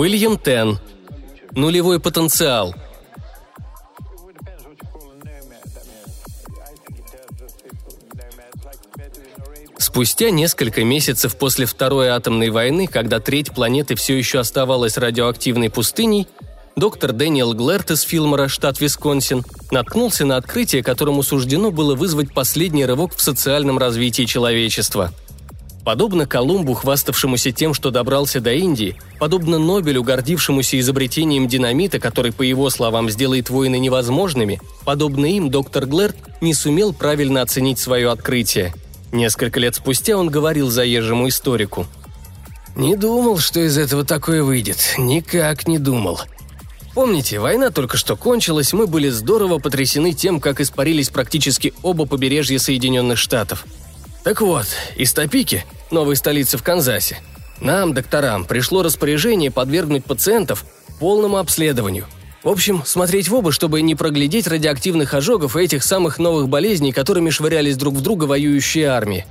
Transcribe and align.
Уильям 0.00 0.38
Тен. 0.38 0.78
Нулевой 1.52 2.00
потенциал. 2.00 2.74
Спустя 9.76 10.30
несколько 10.30 10.84
месяцев 10.84 11.36
после 11.36 11.66
Второй 11.66 12.08
атомной 12.08 12.48
войны, 12.48 12.86
когда 12.86 13.20
треть 13.20 13.52
планеты 13.52 13.94
все 13.94 14.16
еще 14.16 14.38
оставалась 14.38 14.96
радиоактивной 14.96 15.68
пустыней, 15.68 16.26
доктор 16.76 17.12
Дэниел 17.12 17.52
Глэрт 17.52 17.90
из 17.90 18.00
Филмора, 18.00 18.48
штат 18.48 18.80
Висконсин, 18.80 19.44
наткнулся 19.70 20.24
на 20.24 20.38
открытие, 20.38 20.82
которому 20.82 21.22
суждено 21.22 21.70
было 21.70 21.94
вызвать 21.94 22.32
последний 22.32 22.86
рывок 22.86 23.14
в 23.14 23.20
социальном 23.20 23.76
развитии 23.76 24.24
человечества– 24.24 25.12
Подобно 25.90 26.24
Колумбу, 26.24 26.74
хваставшемуся 26.74 27.50
тем, 27.50 27.74
что 27.74 27.90
добрался 27.90 28.40
до 28.40 28.52
Индии, 28.52 28.94
подобно 29.18 29.58
Нобелю, 29.58 30.04
гордившемуся 30.04 30.78
изобретением 30.78 31.48
динамита, 31.48 31.98
который, 31.98 32.30
по 32.30 32.42
его 32.42 32.70
словам, 32.70 33.10
сделает 33.10 33.50
войны 33.50 33.76
невозможными, 33.80 34.60
подобно 34.84 35.26
им 35.26 35.50
доктор 35.50 35.86
Глэрт 35.86 36.14
не 36.40 36.54
сумел 36.54 36.92
правильно 36.92 37.42
оценить 37.42 37.80
свое 37.80 38.08
открытие. 38.12 38.72
Несколько 39.10 39.58
лет 39.58 39.74
спустя 39.74 40.16
он 40.16 40.28
говорил 40.28 40.70
заезжему 40.70 41.26
историку. 41.26 41.88
«Не 42.76 42.94
думал, 42.94 43.38
что 43.38 43.58
из 43.58 43.76
этого 43.76 44.04
такое 44.04 44.44
выйдет. 44.44 44.94
Никак 44.96 45.66
не 45.66 45.80
думал. 45.80 46.20
Помните, 46.94 47.40
война 47.40 47.70
только 47.70 47.96
что 47.96 48.14
кончилась, 48.14 48.72
мы 48.72 48.86
были 48.86 49.08
здорово 49.08 49.58
потрясены 49.58 50.12
тем, 50.12 50.38
как 50.38 50.60
испарились 50.60 51.08
практически 51.08 51.74
оба 51.82 52.06
побережья 52.06 52.60
Соединенных 52.60 53.18
Штатов– 53.18 53.66
так 54.22 54.42
вот, 54.42 54.66
из 54.96 55.12
Топики, 55.14 55.64
новой 55.90 56.16
столицы 56.16 56.56
в 56.56 56.62
Канзасе, 56.62 57.18
нам, 57.60 57.92
докторам, 57.92 58.44
пришло 58.44 58.82
распоряжение 58.82 59.50
подвергнуть 59.50 60.04
пациентов 60.04 60.64
полному 60.98 61.36
обследованию. 61.36 62.06
В 62.42 62.48
общем, 62.48 62.82
смотреть 62.86 63.28
в 63.28 63.34
оба, 63.34 63.52
чтобы 63.52 63.82
не 63.82 63.94
проглядеть 63.94 64.46
радиоактивных 64.46 65.12
ожогов 65.12 65.56
и 65.56 65.62
этих 65.62 65.84
самых 65.84 66.18
новых 66.18 66.48
болезней, 66.48 66.92
которыми 66.92 67.28
швырялись 67.28 67.76
друг 67.76 67.94
в 67.94 68.00
друга 68.00 68.24
воюющие 68.24 68.86
армии. 68.86 69.26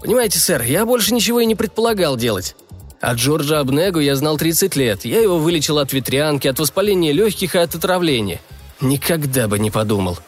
Понимаете, 0.00 0.38
сэр, 0.38 0.62
я 0.62 0.86
больше 0.86 1.12
ничего 1.12 1.40
и 1.40 1.46
не 1.46 1.54
предполагал 1.54 2.16
делать. 2.16 2.56
А 3.00 3.12
Джорджа 3.12 3.60
Абнегу 3.60 4.00
я 4.00 4.16
знал 4.16 4.38
30 4.38 4.76
лет. 4.76 5.04
Я 5.04 5.20
его 5.20 5.38
вылечил 5.38 5.78
от 5.78 5.92
ветрянки, 5.92 6.48
от 6.48 6.58
воспаления 6.58 7.12
легких 7.12 7.54
и 7.54 7.58
от 7.58 7.74
отравления. 7.74 8.40
Никогда 8.80 9.46
бы 9.46 9.58
не 9.58 9.70
подумал. 9.70 10.18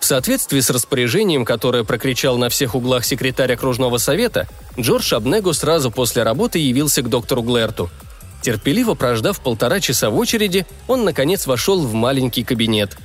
В 0.00 0.06
соответствии 0.06 0.60
с 0.60 0.70
распоряжением, 0.70 1.44
которое 1.44 1.84
прокричал 1.84 2.38
на 2.38 2.48
всех 2.48 2.74
углах 2.74 3.04
секретарь 3.04 3.52
окружного 3.52 3.98
совета, 3.98 4.48
Джордж 4.78 5.14
Абнего 5.14 5.52
сразу 5.52 5.90
после 5.90 6.22
работы 6.22 6.58
явился 6.58 7.02
к 7.02 7.10
доктору 7.10 7.42
Глэрту. 7.42 7.90
Терпеливо 8.40 8.94
прождав 8.94 9.40
полтора 9.40 9.78
часа 9.78 10.08
в 10.08 10.16
очереди, 10.16 10.66
он, 10.88 11.04
наконец, 11.04 11.46
вошел 11.46 11.86
в 11.86 11.92
маленький 11.92 12.42
кабинет. 12.42 12.96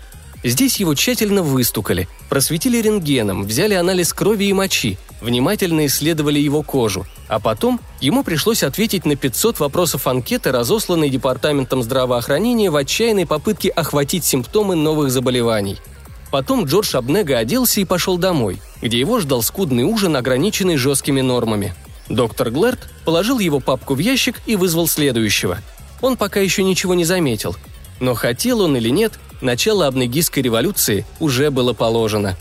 Здесь 0.45 0.77
его 0.77 0.95
тщательно 0.95 1.43
выстукали, 1.43 2.07
просветили 2.29 2.81
рентгеном, 2.81 3.43
взяли 3.43 3.73
анализ 3.73 4.13
крови 4.13 4.45
и 4.45 4.53
мочи, 4.53 4.97
внимательно 5.19 5.87
исследовали 5.87 6.39
его 6.39 6.63
кожу, 6.63 7.05
а 7.27 7.39
потом 7.39 7.81
ему 7.99 8.23
пришлось 8.23 8.63
ответить 8.63 9.05
на 9.05 9.17
500 9.17 9.59
вопросов 9.59 10.07
анкеты, 10.07 10.51
разосланной 10.51 11.09
Департаментом 11.09 11.83
здравоохранения 11.83 12.69
в 12.69 12.75
отчаянной 12.77 13.25
попытке 13.25 13.69
охватить 13.69 14.23
симптомы 14.23 14.75
новых 14.75 15.11
заболеваний– 15.11 15.77
Потом 16.31 16.65
Джордж 16.65 16.95
Абнега 16.95 17.37
оделся 17.37 17.81
и 17.81 17.85
пошел 17.85 18.17
домой, 18.17 18.61
где 18.81 18.99
его 18.99 19.19
ждал 19.19 19.41
скудный 19.41 19.83
ужин, 19.83 20.15
ограниченный 20.15 20.77
жесткими 20.77 21.21
нормами. 21.21 21.73
Доктор 22.09 22.51
Глэрт 22.51 22.79
положил 23.03 23.39
его 23.39 23.59
папку 23.59 23.95
в 23.95 23.99
ящик 23.99 24.41
и 24.45 24.55
вызвал 24.55 24.87
следующего. 24.87 25.59
Он 26.01 26.17
пока 26.17 26.39
еще 26.39 26.63
ничего 26.63 26.93
не 26.93 27.05
заметил. 27.05 27.55
Но 27.99 28.13
хотел 28.13 28.61
он 28.61 28.75
или 28.75 28.89
нет, 28.89 29.13
начало 29.41 29.87
абнегийской 29.87 30.43
революции 30.43 31.05
уже 31.19 31.49
было 31.49 31.73
положено. 31.73 32.37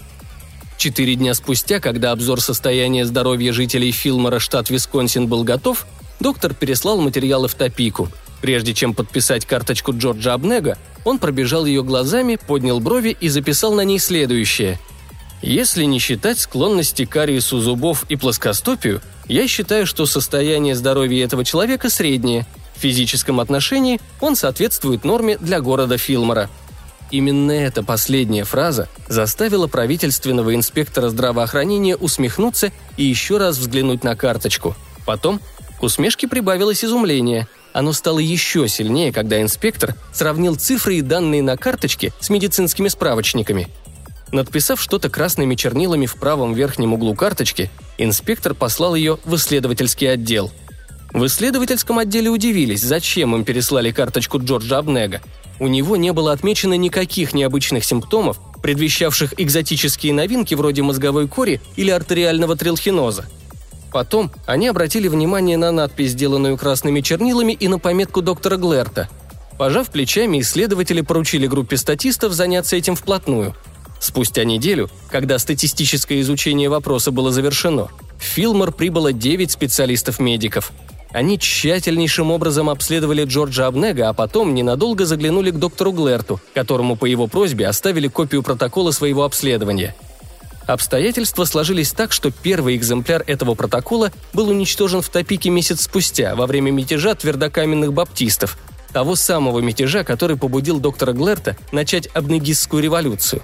Четыре 0.77 1.15
дня 1.15 1.35
спустя, 1.35 1.81
когда 1.81 2.13
обзор 2.13 2.41
состояния 2.41 3.07
здоровья 3.07 3.53
жителей 3.53 3.93
Филмора, 3.93 4.39
штат 4.39 4.71
Висконсин, 4.71 5.29
был 5.29 5.45
готов, 5.45 5.87
доктор 6.21 6.53
переслал 6.53 7.01
материалы 7.01 7.49
в 7.49 7.55
Топику. 7.55 8.09
Прежде 8.45 8.75
чем 8.75 8.93
подписать 8.93 9.47
карточку 9.47 9.97
Джорджа 9.97 10.35
Абнега, 10.35 10.77
он 11.07 11.19
пробежал 11.19 11.65
ее 11.65 11.83
глазами, 11.83 12.37
поднял 12.37 12.79
брови 12.79 13.17
и 13.19 13.31
записал 13.31 13.73
на 13.73 13.81
ней 13.85 13.99
следующее. 13.99 14.79
«Если 15.41 15.85
не 15.85 15.99
считать 15.99 16.39
склонности 16.39 17.07
к 17.07 17.09
кариесу 17.09 17.61
зубов 17.61 18.05
и 18.11 18.17
плоскостопию, 18.17 19.01
я 19.29 19.49
считаю, 19.49 19.87
что 19.87 20.05
состояние 20.05 20.75
здоровья 20.75 21.25
этого 21.25 21.43
человека 21.43 21.89
среднее. 21.89 22.47
В 22.77 22.81
физическом 22.81 23.41
отношении 23.41 23.99
он 24.21 24.37
соответствует 24.37 25.05
норме 25.05 25.39
для 25.39 25.63
города 25.63 25.97
Филмора». 25.97 26.51
Именно 27.11 27.53
эта 27.53 27.83
последняя 27.83 28.45
фраза 28.45 28.91
заставила 29.09 29.69
правительственного 29.69 30.55
инспектора 30.55 31.09
здравоохранения 31.09 31.97
усмехнуться 31.97 32.73
и 32.99 33.05
еще 33.05 33.39
раз 33.39 33.57
взглянуть 33.57 34.05
на 34.05 34.15
карточку. 34.17 34.77
Потом 35.07 35.41
к 35.81 35.83
усмешке 35.83 36.29
прибавилось 36.29 36.85
изумление– 36.85 37.49
оно 37.75 37.93
стало 37.93 38.21
еще 38.21 38.69
сильнее, 38.69 39.13
когда 39.13 39.43
инспектор 39.43 39.97
сравнил 40.13 40.55
цифры 40.55 40.97
и 40.97 41.01
данные 41.03 41.43
на 41.43 41.57
карточке 41.57 42.13
с 42.21 42.31
медицинскими 42.31 42.87
справочниками. 42.87 43.69
Надписав 44.31 44.81
что-то 44.81 45.11
красными 45.11 45.57
чернилами 45.57 46.07
в 46.07 46.15
правом 46.15 46.55
верхнем 46.55 46.95
углу 46.95 47.15
карточки, 47.17 47.71
инспектор 47.99 48.55
послал 48.55 48.95
ее 48.95 49.19
в 49.25 49.35
исследовательский 49.35 50.11
отдел. 50.11 50.53
В 51.13 51.27
исследовательском 51.27 51.99
отделе 51.99 52.31
удивились, 52.31 52.81
зачем 52.81 53.35
им 53.35 53.45
переслали 53.45 53.91
карточку 53.91 54.39
Джорджа 54.39 54.79
Абнега. 54.79 55.21
У 55.59 55.67
него 55.67 55.97
не 55.97 56.13
было 56.13 56.33
отмечено 56.33 56.75
никаких 56.75 57.35
необычных 57.35 57.85
симптомов, 57.85 58.39
предвещавших 58.63 59.35
экзотические 59.37 60.13
новинки 60.13 60.55
вроде 60.55 60.83
мозговой 60.83 61.27
кори 61.27 61.61
или 61.75 61.91
артериального 61.91 62.57
трилхиноза– 62.57 63.27
Потом 63.95 64.33
они 64.45 64.67
обратили 64.67 65.07
внимание 65.07 65.57
на 65.57 65.71
надпись, 65.71 66.11
сделанную 66.11 66.57
красными 66.57 67.01
чернилами, 67.01 67.53
и 67.53 67.69
на 67.69 67.79
пометку 67.79 68.23
доктора 68.23 68.57
Глэрта. 68.57 69.09
Пожав 69.57 69.89
плечами, 69.91 70.41
исследователи 70.41 71.01
поручили 71.01 71.47
группе 71.47 71.77
статистов 71.77 72.33
заняться 72.33 72.75
этим 72.75 72.97
вплотную. 72.97 73.55
Спустя 74.01 74.43
неделю, 74.43 74.91
когда 75.13 75.39
статистическое 75.39 76.23
изучение 76.23 76.69
вопроса 76.69 77.13
было 77.13 77.31
завершено, 77.31 77.87
в 78.19 78.25
Филмор 78.25 78.73
прибыло 78.73 79.13
9 79.13 79.53
специалистов-медиков. 79.53 80.73
Они 81.13 81.39
тщательнейшим 81.39 82.33
образом 82.33 82.71
обследовали 82.71 83.23
Джорджа 83.23 83.69
Абнега, 83.69 84.09
а 84.09 84.13
потом 84.13 84.55
ненадолго 84.55 85.07
заглянули 85.07 85.53
к 85.53 85.59
доктору 85.61 85.93
Глэрту, 85.93 86.41
которому 86.53 86.97
по 86.97 87.05
его 87.05 87.29
просьбе 87.29 87.69
оставили 87.69 88.09
копию 88.09 88.43
протокола 88.43 88.91
своего 88.91 89.23
обследования– 89.23 89.95
Обстоятельства 90.67 91.45
сложились 91.45 91.93
так, 91.93 92.13
что 92.13 92.31
первый 92.31 92.77
экземпляр 92.77 93.23
этого 93.27 93.55
протокола 93.55 94.11
был 94.33 94.49
уничтожен 94.49 95.03
в 95.03 95.09
Топике 95.09 95.51
месяц 95.51 95.83
спустя, 95.83 96.35
во 96.35 96.47
время 96.47 96.71
мятежа 96.71 97.15
твердокаменных 97.15 97.93
баптистов, 97.93 98.57
того 98.93 99.15
самого 99.15 99.61
мятежа, 99.61 100.05
который 100.05 100.37
побудил 100.37 100.81
доктора 100.81 101.13
Глэрта 101.13 101.57
начать 101.71 102.07
абнегистскую 102.15 102.83
революцию. 102.83 103.43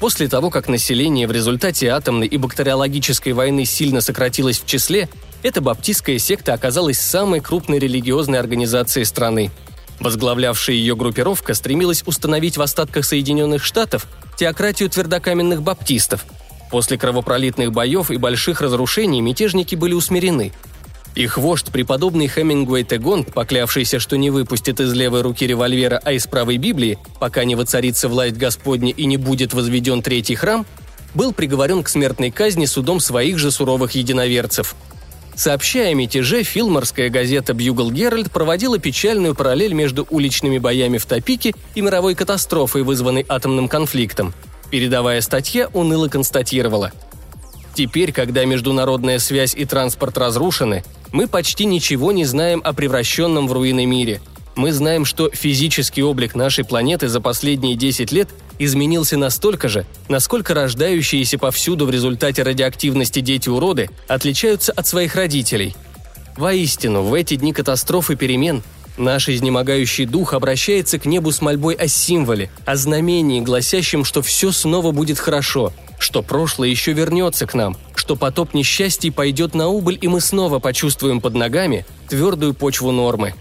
После 0.00 0.26
того, 0.26 0.50
как 0.50 0.68
население 0.68 1.28
в 1.28 1.32
результате 1.32 1.88
атомной 1.88 2.26
и 2.26 2.36
бактериологической 2.36 3.34
войны 3.34 3.64
сильно 3.66 4.00
сократилось 4.00 4.58
в 4.58 4.66
числе, 4.66 5.08
эта 5.42 5.60
баптистская 5.60 6.18
секта 6.18 6.54
оказалась 6.54 6.98
самой 6.98 7.40
крупной 7.40 7.78
религиозной 7.78 8.40
организацией 8.40 9.04
страны. 9.04 9.50
Возглавлявшая 10.00 10.74
ее 10.74 10.96
группировка 10.96 11.54
стремилась 11.54 12.02
установить 12.06 12.56
в 12.56 12.62
остатках 12.62 13.04
Соединенных 13.04 13.62
Штатов 13.62 14.08
теократию 14.42 14.90
твердокаменных 14.90 15.62
баптистов. 15.62 16.26
После 16.68 16.98
кровопролитных 16.98 17.70
боев 17.70 18.10
и 18.10 18.16
больших 18.16 18.60
разрушений 18.60 19.20
мятежники 19.20 19.76
были 19.76 19.94
усмирены. 19.94 20.50
Их 21.14 21.38
вождь, 21.38 21.70
преподобный 21.70 22.26
Хемингуэй 22.26 22.82
Тегонт, 22.82 23.32
поклявшийся, 23.32 24.00
что 24.00 24.16
не 24.16 24.30
выпустит 24.30 24.80
из 24.80 24.92
левой 24.94 25.20
руки 25.20 25.46
револьвера, 25.46 26.00
а 26.02 26.10
из 26.10 26.26
правой 26.26 26.56
Библии, 26.56 26.98
пока 27.20 27.44
не 27.44 27.54
воцарится 27.54 28.08
власть 28.08 28.36
Господня 28.36 28.90
и 28.90 29.04
не 29.04 29.16
будет 29.16 29.54
возведен 29.54 30.02
третий 30.02 30.34
храм, 30.34 30.66
был 31.14 31.32
приговорен 31.32 31.84
к 31.84 31.88
смертной 31.88 32.32
казни 32.32 32.66
судом 32.66 32.98
своих 32.98 33.38
же 33.38 33.52
суровых 33.52 33.92
единоверцев– 33.92 34.74
Сообщая 35.34 35.90
о 35.90 35.94
мятеже, 35.94 36.42
филморская 36.42 37.08
газета 37.08 37.54
«Бьюгл 37.54 37.90
Геральд» 37.90 38.30
проводила 38.30 38.78
печальную 38.78 39.34
параллель 39.34 39.72
между 39.72 40.06
уличными 40.10 40.58
боями 40.58 40.98
в 40.98 41.06
Топике 41.06 41.54
и 41.74 41.80
мировой 41.80 42.14
катастрофой, 42.14 42.82
вызванной 42.82 43.24
атомным 43.28 43.68
конфликтом. 43.68 44.34
Передавая 44.70 45.20
статья, 45.20 45.68
уныло 45.72 46.08
констатировала. 46.08 46.92
Теперь, 47.74 48.12
когда 48.12 48.44
международная 48.44 49.18
связь 49.18 49.54
и 49.54 49.64
транспорт 49.64 50.18
разрушены, 50.18 50.84
мы 51.12 51.26
почти 51.26 51.64
ничего 51.64 52.12
не 52.12 52.26
знаем 52.26 52.60
о 52.62 52.74
превращенном 52.74 53.48
в 53.48 53.52
руины 53.52 53.86
мире– 53.86 54.20
мы 54.54 54.72
знаем, 54.72 55.04
что 55.04 55.30
физический 55.30 56.02
облик 56.02 56.34
нашей 56.34 56.64
планеты 56.64 57.08
за 57.08 57.20
последние 57.20 57.74
10 57.74 58.12
лет 58.12 58.28
изменился 58.58 59.16
настолько 59.16 59.68
же, 59.68 59.86
насколько 60.08 60.54
рождающиеся 60.54 61.38
повсюду 61.38 61.86
в 61.86 61.90
результате 61.90 62.42
радиоактивности 62.42 63.20
дети-уроды 63.20 63.90
отличаются 64.08 64.72
от 64.72 64.86
своих 64.86 65.16
родителей. 65.16 65.74
Воистину, 66.36 67.02
в 67.02 67.14
эти 67.14 67.36
дни 67.36 67.52
катастрофы 67.52 68.16
перемен 68.16 68.62
наш 68.96 69.28
изнемогающий 69.28 70.06
дух 70.06 70.34
обращается 70.34 70.98
к 70.98 71.06
небу 71.06 71.30
с 71.30 71.40
мольбой 71.40 71.74
о 71.74 71.88
символе, 71.88 72.50
о 72.64 72.76
знамении, 72.76 73.40
гласящем, 73.40 74.04
что 74.04 74.22
все 74.22 74.52
снова 74.52 74.92
будет 74.92 75.18
хорошо, 75.18 75.72
что 75.98 76.22
прошлое 76.22 76.68
еще 76.68 76.92
вернется 76.92 77.46
к 77.46 77.54
нам, 77.54 77.76
что 77.94 78.16
потоп 78.16 78.54
несчастий 78.54 79.12
пойдет 79.12 79.54
на 79.54 79.68
убыль, 79.68 79.98
и 80.00 80.08
мы 80.08 80.20
снова 80.20 80.58
почувствуем 80.58 81.20
под 81.20 81.34
ногами 81.34 81.86
твердую 82.08 82.54
почву 82.54 82.90
нормы. 82.90 83.34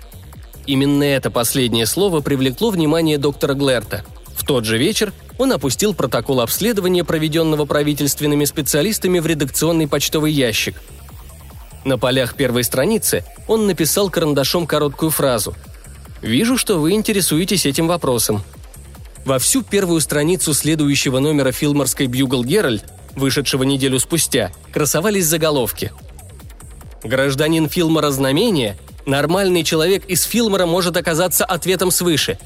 Именно 0.67 1.03
это 1.03 1.31
последнее 1.31 1.85
слово 1.85 2.21
привлекло 2.21 2.69
внимание 2.69 3.17
доктора 3.17 3.53
Глерта. 3.53 4.05
В 4.41 4.43
тот 4.43 4.65
же 4.65 4.79
вечер 4.79 5.13
он 5.37 5.51
опустил 5.51 5.93
протокол 5.93 6.41
обследования, 6.41 7.03
проведенного 7.03 7.65
правительственными 7.65 8.45
специалистами 8.45 9.19
в 9.19 9.27
редакционный 9.27 9.87
почтовый 9.87 10.31
ящик. 10.31 10.81
На 11.85 11.99
полях 11.99 12.33
первой 12.33 12.63
страницы 12.63 13.23
он 13.47 13.67
написал 13.67 14.09
карандашом 14.09 14.65
короткую 14.65 15.11
фразу 15.11 15.53
«Вижу, 16.23 16.57
что 16.57 16.79
вы 16.79 16.93
интересуетесь 16.93 17.67
этим 17.67 17.87
вопросом. 17.87 18.43
Во 19.25 19.37
всю 19.37 19.61
первую 19.61 20.01
страницу 20.01 20.55
следующего 20.55 21.19
номера 21.19 21.51
филморской 21.51 22.07
«Бьюгл 22.07 22.43
Геральт», 22.43 22.85
вышедшего 23.15 23.61
неделю 23.61 23.99
спустя, 23.99 24.51
красовались 24.73 25.27
заголовки. 25.27 25.91
«Гражданин 27.03 27.69
Филмора 27.69 28.09
знамения. 28.09 28.75
Нормальный 29.05 29.63
человек 29.63 30.05
из 30.07 30.23
Филмора 30.23 30.65
может 30.65 30.97
оказаться 30.97 31.45
ответом 31.45 31.91
свыше. 31.91 32.39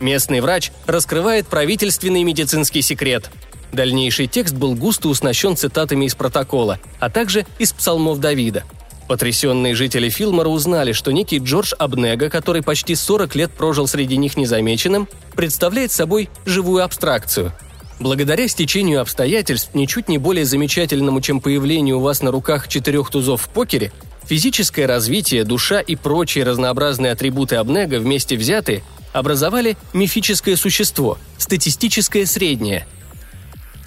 Местный 0.00 0.40
врач 0.40 0.72
раскрывает 0.86 1.46
правительственный 1.46 2.24
медицинский 2.24 2.82
секрет». 2.82 3.30
Дальнейший 3.72 4.26
текст 4.26 4.54
был 4.54 4.74
густо 4.74 5.08
уснащен 5.08 5.56
цитатами 5.56 6.06
из 6.06 6.16
протокола, 6.16 6.80
а 6.98 7.08
также 7.08 7.46
из 7.58 7.72
псалмов 7.72 8.18
Давида– 8.18 8.64
Потрясенные 9.10 9.74
жители 9.74 10.08
Филмора 10.08 10.50
узнали, 10.50 10.92
что 10.92 11.10
некий 11.10 11.38
Джордж 11.38 11.72
Абнега, 11.76 12.30
который 12.30 12.62
почти 12.62 12.94
40 12.94 13.34
лет 13.34 13.50
прожил 13.50 13.88
среди 13.88 14.16
них 14.16 14.36
незамеченным, 14.36 15.08
представляет 15.34 15.90
собой 15.90 16.30
живую 16.44 16.84
абстракцию. 16.84 17.52
Благодаря 17.98 18.46
стечению 18.46 19.00
обстоятельств, 19.00 19.74
ничуть 19.74 20.08
не 20.08 20.18
более 20.18 20.44
замечательному, 20.44 21.20
чем 21.20 21.40
появление 21.40 21.96
у 21.96 21.98
вас 21.98 22.22
на 22.22 22.30
руках 22.30 22.68
четырех 22.68 23.10
тузов 23.10 23.42
в 23.42 23.48
покере, 23.48 23.90
физическое 24.28 24.86
развитие, 24.86 25.42
душа 25.42 25.80
и 25.80 25.96
прочие 25.96 26.44
разнообразные 26.44 27.10
атрибуты 27.10 27.56
Абнега 27.56 27.98
вместе 27.98 28.36
взятые 28.36 28.84
образовали 29.12 29.76
мифическое 29.92 30.56
существо, 30.56 31.18
статистическое 31.38 32.26
среднее– 32.26 32.86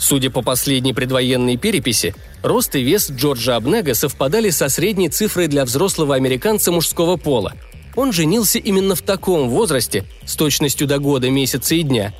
Судя 0.03 0.29
по 0.29 0.41
последней 0.41 0.93
предвоенной 0.93 1.55
переписи, 1.55 2.13
рост 2.41 2.75
и 2.75 2.81
вес 2.81 3.09
Джорджа 3.09 3.55
Абнега 3.55 3.93
совпадали 3.93 4.49
со 4.49 4.67
средней 4.67 5.07
цифрой 5.07 5.47
для 5.47 5.63
взрослого 5.63 6.15
американца 6.15 6.73
мужского 6.73 7.15
пола. 7.15 7.53
Он 7.95 8.11
женился 8.11 8.59
именно 8.59 8.95
в 8.95 9.01
таком 9.01 9.47
возрасте, 9.47 10.03
с 10.25 10.35
точностью 10.35 10.87
до 10.87 10.97
года, 10.97 11.29
месяца 11.29 11.75
и 11.75 11.83
дня, 11.83 12.13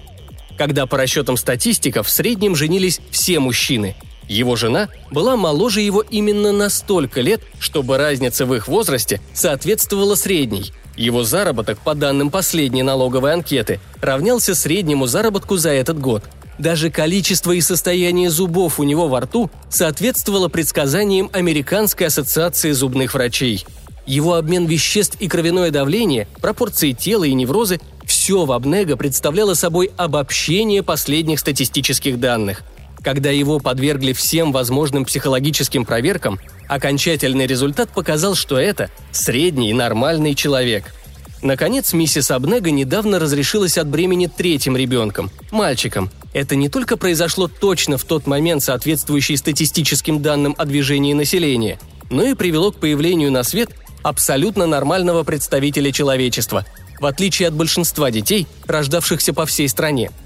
когда 0.58 0.86
по 0.86 0.98
расчетам 0.98 1.36
статистиков 1.36 2.08
в 2.08 2.10
среднем 2.10 2.56
женились 2.56 3.02
все 3.12 3.40
мужчины. 3.40 3.96
Его 4.30 4.56
жена 4.56 4.88
была 5.12 5.36
моложе 5.36 5.82
его 5.82 6.02
именно 6.02 6.54
на 6.54 6.70
столько 6.70 7.20
лет, 7.20 7.42
чтобы 7.60 7.98
разница 7.98 8.46
в 8.46 8.56
их 8.56 8.70
возрасте 8.70 9.20
соответствовала 9.34 10.16
средней. 10.16 10.72
Его 10.96 11.24
заработок, 11.24 11.80
по 11.80 11.96
данным 11.96 12.30
последней 12.30 12.84
налоговой 12.84 13.34
анкеты, 13.34 13.80
равнялся 14.02 14.56
среднему 14.56 15.08
заработку 15.08 15.58
за 15.58 15.72
этот 15.72 16.00
год– 16.00 16.24
даже 16.60 16.92
количество 16.92 17.52
и 17.52 17.62
состояние 17.62 18.30
зубов 18.30 18.80
у 18.80 18.84
него 18.84 19.08
во 19.08 19.22
рту 19.22 19.50
соответствовало 19.70 20.50
предсказаниям 20.50 21.30
Американской 21.34 22.08
ассоциации 22.08 22.72
зубных 22.72 23.14
врачей. 23.14 23.66
Его 24.06 24.36
обмен 24.36 24.66
веществ 24.66 25.20
и 25.20 25.28
кровяное 25.28 25.72
давление, 25.72 26.28
пропорции 26.42 26.92
тела 26.92 27.24
и 27.24 27.34
неврозы– 27.34 27.80
все 28.06 28.46
в 28.46 28.52
Абнега 28.52 28.96
представляло 28.96 29.54
собой 29.54 29.92
обобщение 29.98 30.84
последних 30.84 31.40
статистических 31.40 32.20
данных. 32.20 32.64
Когда 33.04 33.30
его 33.30 33.60
подвергли 33.60 34.14
всем 34.14 34.52
возможным 34.52 35.06
психологическим 35.06 35.86
проверкам, 35.86 36.40
окончательный 36.68 37.46
результат 37.46 37.90
показал, 37.90 38.34
что 38.34 38.58
это 38.58 38.90
средний 39.12 39.74
нормальный 39.74 40.36
человек– 40.36 40.94
Наконец, 41.44 41.92
миссис 41.92 42.32
Абнега 42.32 42.72
недавно 42.72 43.20
разрешилась 43.20 43.78
от 43.78 43.88
бремени 43.88 44.28
третьим 44.28 44.78
ребенком– 44.78 45.30
мальчиком. 45.52 46.10
Это 46.32 46.56
не 46.56 46.70
только 46.70 46.96
произошло 46.96 47.50
точно 47.50 47.98
в 47.98 48.06
тот 48.06 48.28
момент, 48.28 48.64
соответствующий 48.64 49.36
статистическим 49.36 50.22
данным 50.22 50.56
о 50.58 50.64
движении 50.64 51.12
населения, 51.12 51.80
но 52.10 52.24
и 52.24 52.34
привело 52.34 52.72
к 52.72 52.78
появлению 52.78 53.30
на 53.30 53.44
свет 53.44 53.72
абсолютно 54.04 54.68
нормального 54.68 55.24
представителя 55.24 55.92
человечества, 55.92 56.66
в 57.02 57.06
отличие 57.06 57.50
от 57.50 57.56
большинства 57.56 58.10
детей, 58.10 58.48
рождавшихся 58.66 59.34
по 59.34 59.46
всей 59.46 59.68
стране– 59.68 60.12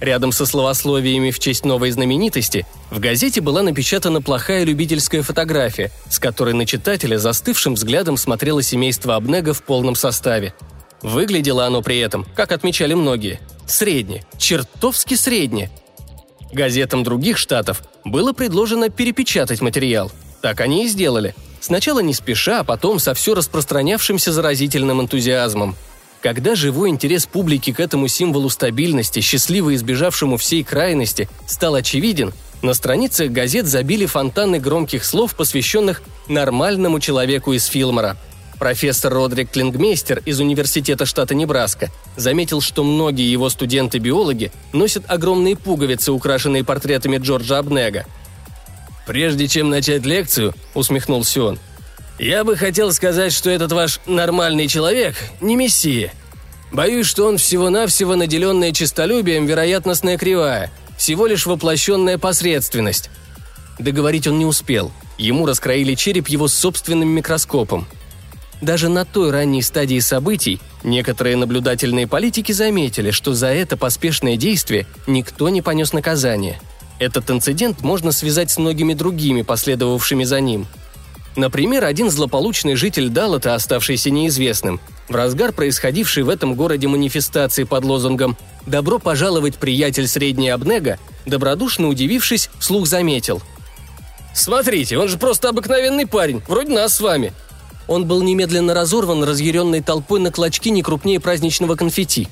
Рядом 0.00 0.30
со 0.30 0.44
словословиями 0.44 1.30
в 1.30 1.38
честь 1.38 1.64
новой 1.64 1.90
знаменитости 1.90 2.66
в 2.90 3.00
газете 3.00 3.40
была 3.40 3.62
напечатана 3.62 4.20
плохая 4.20 4.64
любительская 4.64 5.22
фотография, 5.22 5.90
с 6.10 6.18
которой 6.18 6.52
на 6.52 6.66
читателя 6.66 7.16
застывшим 7.16 7.74
взглядом 7.74 8.16
смотрело 8.16 8.62
семейство 8.62 9.16
Абнега 9.16 9.54
в 9.54 9.62
полном 9.62 9.94
составе. 9.94 10.54
Выглядело 11.02 11.66
оно 11.66 11.82
при 11.82 11.98
этом, 11.98 12.26
как 12.34 12.52
отмечали 12.52 12.94
многие, 12.94 13.40
средне, 13.66 14.24
чертовски 14.38 15.14
средне. 15.14 15.70
Газетам 16.52 17.02
других 17.02 17.38
штатов 17.38 17.82
было 18.04 18.32
предложено 18.32 18.90
перепечатать 18.90 19.62
материал. 19.62 20.12
Так 20.42 20.60
они 20.60 20.84
и 20.84 20.88
сделали. 20.88 21.34
Сначала 21.60 22.00
не 22.00 22.12
спеша, 22.12 22.60
а 22.60 22.64
потом 22.64 22.98
со 22.98 23.14
все 23.14 23.34
распространявшимся 23.34 24.30
заразительным 24.30 25.00
энтузиазмом– 25.00 25.74
когда 26.20 26.54
живой 26.54 26.90
интерес 26.90 27.26
публики 27.26 27.72
к 27.72 27.80
этому 27.80 28.08
символу 28.08 28.50
стабильности, 28.50 29.20
счастливо 29.20 29.74
избежавшему 29.74 30.36
всей 30.36 30.64
крайности, 30.64 31.28
стал 31.46 31.74
очевиден, 31.74 32.32
на 32.62 32.74
страницах 32.74 33.30
газет 33.30 33.66
забили 33.66 34.06
фонтаны 34.06 34.58
громких 34.58 35.04
слов, 35.04 35.34
посвященных 35.34 36.02
нормальному 36.28 37.00
человеку 37.00 37.52
из 37.52 37.66
Филмора. 37.66 38.16
Профессор 38.58 39.12
Родрик 39.12 39.50
Клингмейстер 39.50 40.22
из 40.24 40.40
Университета 40.40 41.04
штата 41.04 41.34
Небраска 41.34 41.90
заметил, 42.16 42.62
что 42.62 42.84
многие 42.84 43.30
его 43.30 43.50
студенты-биологи 43.50 44.50
носят 44.72 45.04
огромные 45.08 45.56
пуговицы, 45.56 46.10
украшенные 46.10 46.64
портретами 46.64 47.18
Джорджа 47.18 47.58
Абнега. 47.58 48.06
«Прежде 49.06 49.46
чем 49.46 49.68
начать 49.68 50.06
лекцию»,— 50.06 50.54
усмехнулся 50.74 51.44
он, 51.44 51.58
я 52.18 52.44
бы 52.44 52.56
хотел 52.56 52.92
сказать, 52.92 53.32
что 53.32 53.50
этот 53.50 53.72
ваш 53.72 54.00
нормальный 54.06 54.68
человек 54.68 55.16
не 55.40 55.56
мессия. 55.56 56.12
Боюсь, 56.72 57.06
что 57.06 57.26
он 57.26 57.38
всего-навсего 57.38 58.16
наделенная 58.16 58.72
честолюбием 58.72 59.46
вероятностная 59.46 60.18
кривая, 60.18 60.70
всего 60.96 61.26
лишь 61.26 61.46
воплощенная 61.46 62.18
посредственность. 62.18 63.10
Договорить 63.78 64.26
он 64.26 64.38
не 64.38 64.46
успел. 64.46 64.90
Ему 65.18 65.46
раскроили 65.46 65.94
череп 65.94 66.28
его 66.28 66.48
собственным 66.48 67.08
микроскопом. 67.08 67.86
Даже 68.62 68.88
на 68.88 69.04
той 69.04 69.30
ранней 69.30 69.62
стадии 69.62 69.98
событий 69.98 70.60
некоторые 70.82 71.36
наблюдательные 71.36 72.06
политики 72.06 72.52
заметили, 72.52 73.10
что 73.10 73.34
за 73.34 73.48
это 73.48 73.76
поспешное 73.76 74.36
действие 74.36 74.86
никто 75.06 75.50
не 75.50 75.60
понес 75.60 75.92
наказание. 75.92 76.58
Этот 76.98 77.30
инцидент 77.30 77.82
можно 77.82 78.12
связать 78.12 78.50
с 78.50 78.56
многими 78.56 78.94
другими, 78.94 79.42
последовавшими 79.42 80.24
за 80.24 80.40
ним– 80.40 80.66
Например, 81.36 81.84
один 81.84 82.10
злополучный 82.10 82.76
житель 82.76 83.10
Даллата, 83.10 83.54
оставшийся 83.54 84.10
неизвестным, 84.10 84.80
в 85.08 85.14
разгар 85.14 85.52
происходившей 85.52 86.22
в 86.22 86.30
этом 86.30 86.54
городе 86.54 86.88
манифестации 86.88 87.64
под 87.64 87.84
лозунгом 87.84 88.38
«Добро 88.64 88.98
пожаловать, 88.98 89.56
приятель 89.56 90.08
средней 90.08 90.48
Абнега», 90.48 90.98
добродушно 91.26 91.88
удивившись, 91.88 92.48
вслух 92.58 92.86
заметил. 92.86 93.42
«Смотрите, 94.34 94.96
он 94.96 95.08
же 95.08 95.18
просто 95.18 95.50
обыкновенный 95.50 96.06
парень, 96.06 96.42
вроде 96.48 96.72
нас 96.72 96.96
с 96.96 97.00
вами». 97.00 97.34
Он 97.86 98.06
был 98.06 98.22
немедленно 98.22 98.74
разорван 98.74 99.22
разъяренной 99.22 99.80
толпой 99.80 100.18
на 100.18 100.32
клочки 100.32 100.70
не 100.70 100.82
крупнее 100.82 101.20
праздничного 101.20 101.76
конфетти. 101.76 102.28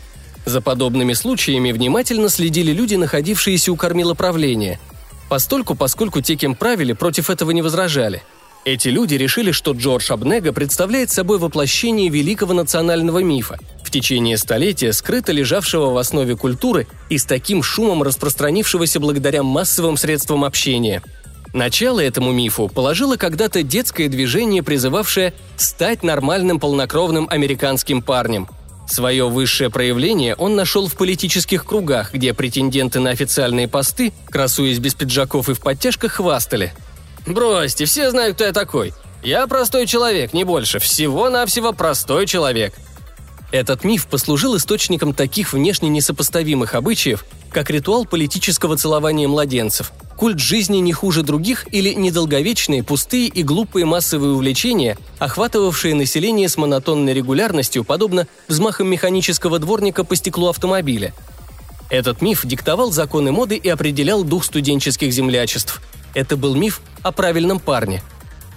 За 0.47 0.61
подобными 0.61 1.13
случаями 1.13 1.71
внимательно 1.73 2.29
следили 2.29 2.73
люди, 2.73 2.97
находившиеся 2.97 3.71
у 3.71 3.77
кормила 3.77 4.15
правления. 4.15 4.81
Постольку, 5.29 5.75
поскольку 5.77 6.23
те, 6.23 6.35
кем 6.35 6.57
правили, 6.57 6.93
против 6.93 7.31
этого 7.31 7.51
не 7.51 7.61
возражали– 7.61 8.23
эти 8.65 8.89
люди 8.89 9.15
решили, 9.15 9.53
что 9.53 9.73
Джордж 9.73 10.11
Абнега 10.11 10.53
представляет 10.53 11.11
собой 11.11 11.39
воплощение 11.39 12.09
великого 12.09 12.55
национального 12.55 13.23
мифа, 13.23 13.59
в 13.83 13.91
течение 13.91 14.39
столетия 14.39 14.93
скрыто 14.93 15.33
лежавшего 15.33 15.91
в 15.91 15.99
основе 15.99 16.37
культуры 16.37 16.87
и 17.11 17.19
с 17.19 17.25
таким 17.25 17.63
шумом 17.63 18.03
распространившегося 18.03 19.01
благодаря 19.01 19.43
массовым 19.43 19.97
средствам 19.97 20.45
общения. 20.45 21.03
Начало 21.53 22.01
этому 22.01 22.33
мифу 22.33 22.69
положило 22.69 23.17
когда-то 23.17 23.63
детское 23.63 24.09
движение, 24.09 24.63
призывавшее 24.63 25.35
стать 25.57 26.03
нормальным 26.03 26.59
полнокровным 26.59 27.29
американским 27.31 28.03
парнем. 28.03 28.49
Свое 28.89 29.29
высшее 29.29 29.71
проявление 29.71 30.35
он 30.35 30.57
нашел 30.57 30.89
в 30.89 30.97
политических 30.97 31.65
кругах, 31.65 32.13
где 32.13 32.35
претенденты 32.35 33.01
на 33.01 33.11
официальные 33.11 33.69
посты, 33.69 34.13
красуясь 34.29 34.79
без 34.79 34.95
пиджаков 34.95 35.49
и 35.49 35.55
в 35.55 35.61
подтяжках, 35.61 36.13
хвастали– 36.15 36.73
«Бросьте, 37.27 37.85
все 37.85 38.11
знают, 38.11 38.37
кто 38.37 38.45
я 38.45 38.53
такой. 38.53 38.93
«Я 39.25 39.47
простой 39.47 39.87
человек, 39.87 40.35
не 40.35 40.45
больше. 40.45 40.79
Всего-навсего 40.79 41.73
простой 41.73 42.27
человек». 42.27 42.75
Этот 43.53 43.83
миф 43.83 44.07
послужил 44.07 44.57
источником 44.57 45.15
таких 45.15 45.55
внешне 45.55 45.89
несопоставимых 45.89 46.75
обычаев, 46.75 47.25
как 47.51 47.71
ритуал 47.71 48.05
политического 48.05 48.77
целования 48.77 49.27
младенцев, 49.27 49.93
культ 50.19 50.41
жизни 50.41 50.79
не 50.79 50.93
хуже 50.93 51.23
других 51.23 51.73
или 51.73 51.95
недолговечные, 51.95 52.83
пустые 52.83 53.29
и 53.29 53.43
глупые 53.43 53.87
массовые 53.87 54.33
увлечения, 54.33 54.99
охватывавшие 55.21 55.95
население 55.95 56.49
с 56.49 56.59
монотонной 56.59 57.15
регулярностью, 57.15 57.85
подобно 57.85 58.27
взмахам 58.49 58.89
механического 58.89 59.59
дворника 59.59 60.05
по 60.05 60.17
стеклу 60.17 60.49
автомобиля. 60.49 61.15
Этот 61.89 62.21
миф 62.21 62.45
диктовал 62.45 62.93
законы 62.93 63.33
моды 63.33 63.57
и 63.57 63.69
определял 63.69 64.23
дух 64.25 64.45
студенческих 64.45 65.13
землячеств. 65.13 65.81
Это 66.13 66.37
был 66.37 66.55
миф 66.55 66.83
о 67.05 67.13
правильном 67.13 67.61
парне. 67.61 68.03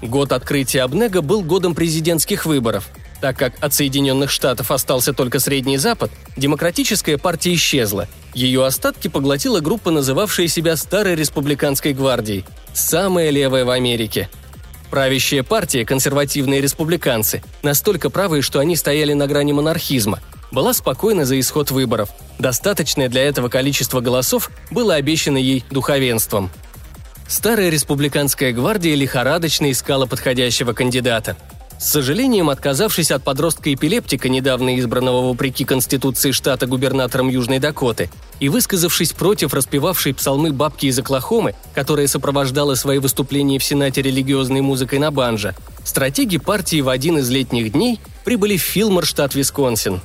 Год 0.01 0.32
открытия 0.32 0.82
Абнега 0.82 1.22
был 1.22 1.44
годом 1.44 1.75
президентских 1.75 2.48
выборов– 2.48 2.89
так 3.22 3.38
как 3.38 3.54
от 3.62 3.74
Соединенных 3.74 4.30
Штатов 4.30 4.72
остался 4.72 5.13
только 5.13 5.39
Средний 5.39 5.77
Запад, 5.77 6.12
демократическая 6.36 7.18
партия 7.18 7.54
исчезла. 7.56 8.08
Ее 8.34 8.66
остатки 8.66 9.08
поглотила 9.08 9.60
группа, 9.60 9.92
называвшая 9.92 10.48
себя 10.48 10.75
Старой 10.75 11.16
Республиканской 11.16 11.94
гвардией. 11.94 12.46
Самая 12.74 13.30
левая 13.30 13.66
в 13.66 13.70
Америке. 13.72 14.30
Правящая 14.92 15.44
партия, 15.44 15.86
консервативные 15.86 16.62
республиканцы, 16.62 17.44
настолько 17.62 18.10
правые, 18.10 18.42
что 18.42 18.60
они 18.60 18.75
стояли 18.75 19.13
на 19.13 19.27
грани 19.27 19.51
монархизма, 19.51 20.20
была 20.51 20.74
спокойна 20.74 21.25
за 21.25 21.39
исход 21.39 21.72
выборов. 21.72 22.10
Достаточное 22.39 23.10
для 23.10 23.24
этого 23.24 23.50
количество 23.50 24.00
голосов 24.00 24.50
было 24.72 24.96
обещано 24.96 25.38
ей 25.38 25.66
духовенством. 25.70 26.51
Старая 27.27 27.69
республиканская 27.69 28.53
гвардия 28.53 28.96
лихорадочно 28.96 29.72
искала 29.72 30.05
подходящего 30.05 30.74
кандидата– 30.74 31.36
с 31.79 31.89
сожалением, 31.89 32.50
отказавшись 32.50 33.12
от 33.12 33.24
подростка-эпилептика, 33.24 34.29
недавно 34.29 34.79
избранного 34.79 35.27
вопреки 35.27 35.63
Конституции 35.63 36.31
штата 36.31 36.65
губернатором 36.65 37.29
Южной 37.29 37.60
Дакоты, 37.60 38.10
и 38.39 38.50
высказавшись 38.50 39.13
против 39.13 39.53
распевавшей 39.53 40.15
псалмы 40.15 40.51
бабки 40.51 40.88
из 40.88 40.98
Оклахомы, 40.98 41.53
которая 41.75 42.07
сопровождала 42.07 42.74
свои 42.74 42.98
выступления 42.98 43.60
в 43.60 43.63
Сенате 43.63 44.01
религиозной 44.01 44.62
музыкой 44.62 44.98
на 44.98 45.12
банджо, 45.12 45.53
стратеги 45.84 46.38
партии 46.38 46.81
в 46.81 46.89
один 46.89 47.19
из 47.19 47.29
летних 47.29 47.72
дней 47.72 48.00
прибыли 48.25 48.57
в 48.57 48.62
Филмор, 48.62 49.05
штат 49.05 49.36
Висконсин. 49.36 50.01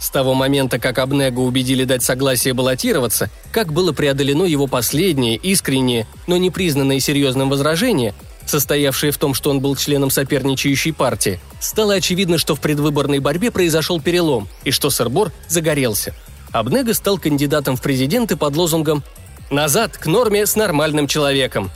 С 0.00 0.10
того 0.10 0.34
момента, 0.34 0.78
как 0.78 0.98
Абнего 0.98 1.40
убедили 1.40 1.84
дать 1.84 2.02
согласие 2.02 2.54
баллотироваться, 2.54 3.30
как 3.50 3.72
было 3.72 3.92
преодолено 3.92 4.44
его 4.44 4.66
последнее, 4.66 5.36
искреннее, 5.36 6.06
но 6.26 6.36
не 6.36 6.50
признанное 6.50 7.00
серьезным 7.00 7.48
возражение, 7.48 8.14
состоявшее 8.46 9.10
в 9.10 9.18
том, 9.18 9.34
что 9.34 9.50
он 9.50 9.60
был 9.60 9.74
членом 9.74 10.10
соперничающей 10.10 10.92
партии, 10.92 11.40
стало 11.60 11.94
очевидно, 11.94 12.38
что 12.38 12.54
в 12.54 12.60
предвыборной 12.60 13.18
борьбе 13.18 13.50
произошел 13.50 14.00
перелом 14.00 14.48
и 14.64 14.70
что 14.70 14.90
Сырбор 14.90 15.32
загорелся. 15.48 16.14
Абнега 16.52 16.94
стал 16.94 17.18
кандидатом 17.18 17.76
в 17.76 17.82
президенты 17.82 18.36
под 18.36 18.56
лозунгом 18.56 19.02
«Назад 19.50 19.96
к 19.96 20.06
норме 20.06 20.46
с 20.46 20.56
нормальным 20.56 21.06
человеком». 21.06 21.70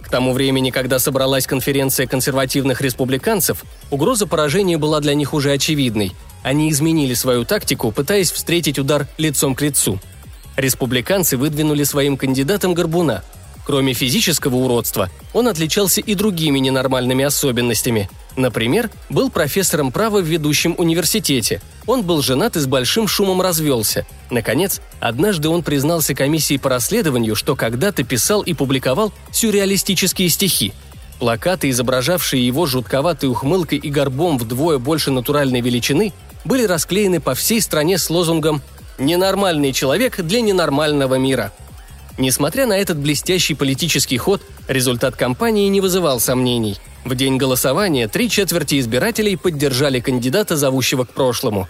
К 0.00 0.10
тому 0.10 0.32
времени, 0.32 0.70
когда 0.70 0.98
собралась 0.98 1.46
конференция 1.46 2.06
консервативных 2.06 2.80
республиканцев, 2.80 3.62
угроза 3.90 4.26
поражения 4.26 4.78
была 4.78 5.00
для 5.00 5.14
них 5.14 5.34
уже 5.34 5.52
очевидной. 5.52 6.14
Они 6.42 6.70
изменили 6.70 7.14
свою 7.14 7.44
тактику, 7.44 7.92
пытаясь 7.92 8.30
встретить 8.30 8.78
удар 8.78 9.06
лицом 9.18 9.54
к 9.54 9.62
лицу. 9.62 10.00
Республиканцы 10.56 11.36
выдвинули 11.36 11.84
своим 11.84 12.16
кандидатом 12.16 12.74
Горбуна– 12.74 13.22
Кроме 13.68 13.92
физического 13.92 14.56
уродства, 14.56 15.10
он 15.34 15.46
отличался 15.46 16.00
и 16.00 16.14
другими 16.14 16.58
ненормальными 16.58 17.22
особенностями. 17.22 18.08
Например, 18.34 18.90
был 19.10 19.28
профессором 19.28 19.92
права 19.92 20.22
в 20.22 20.24
ведущем 20.24 20.74
университете. 20.78 21.60
Он 21.86 22.02
был 22.02 22.22
женат 22.22 22.56
и 22.56 22.60
с 22.60 22.66
большим 22.66 23.06
шумом 23.06 23.42
развелся. 23.42 24.06
Наконец, 24.30 24.80
однажды 25.00 25.50
он 25.50 25.62
признался 25.62 26.14
комиссии 26.14 26.56
по 26.56 26.70
расследованию, 26.70 27.36
что 27.36 27.56
когда-то 27.56 28.04
писал 28.04 28.40
и 28.40 28.54
публиковал 28.54 29.12
сюрреалистические 29.32 30.30
стихи. 30.30 30.72
Плакаты, 31.18 31.68
изображавшие 31.68 32.46
его 32.46 32.64
жутковатой 32.64 33.28
ухмылкой 33.28 33.76
и 33.76 33.90
горбом 33.90 34.38
вдвое 34.38 34.78
больше 34.78 35.10
натуральной 35.10 35.60
величины, 35.60 36.14
были 36.48 36.64
расклеены 36.64 37.20
по 37.20 37.34
всей 37.34 37.60
стране 37.60 37.98
с 37.98 38.10
лозунгом 38.10 38.62
«Ненормальный 38.98 39.72
человек 39.72 40.20
для 40.20 40.40
ненормального 40.40 41.14
мира», 41.14 41.52
Несмотря 42.18 42.66
на 42.66 42.76
этот 42.76 42.98
блестящий 42.98 43.54
политический 43.54 44.18
ход, 44.18 44.42
результат 44.66 45.14
кампании 45.14 45.68
не 45.68 45.80
вызывал 45.80 46.18
сомнений. 46.18 46.76
В 47.04 47.14
день 47.14 47.36
голосования 47.36 48.08
три 48.08 48.28
четверти 48.28 48.80
избирателей 48.80 49.36
поддержали 49.36 50.00
кандидата, 50.00 50.56
зовущего 50.56 51.04
к 51.04 51.10
прошлому. 51.10 51.68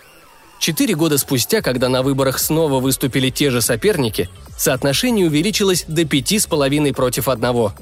Четыре 0.58 0.94
года 0.94 1.18
спустя, 1.18 1.61
когда 1.61 1.90
на 1.90 2.02
выборах 2.02 2.38
снова 2.38 2.80
выступили 2.80 3.28
те 3.28 3.50
же 3.50 3.61
соперники, 3.61 4.30
соотношение 4.56 5.26
увеличилось 5.26 5.85
до 5.87 6.06
пяти 6.06 6.38
с 6.38 6.47
половиной 6.47 6.94
против 6.94 7.28
одного. 7.28 7.75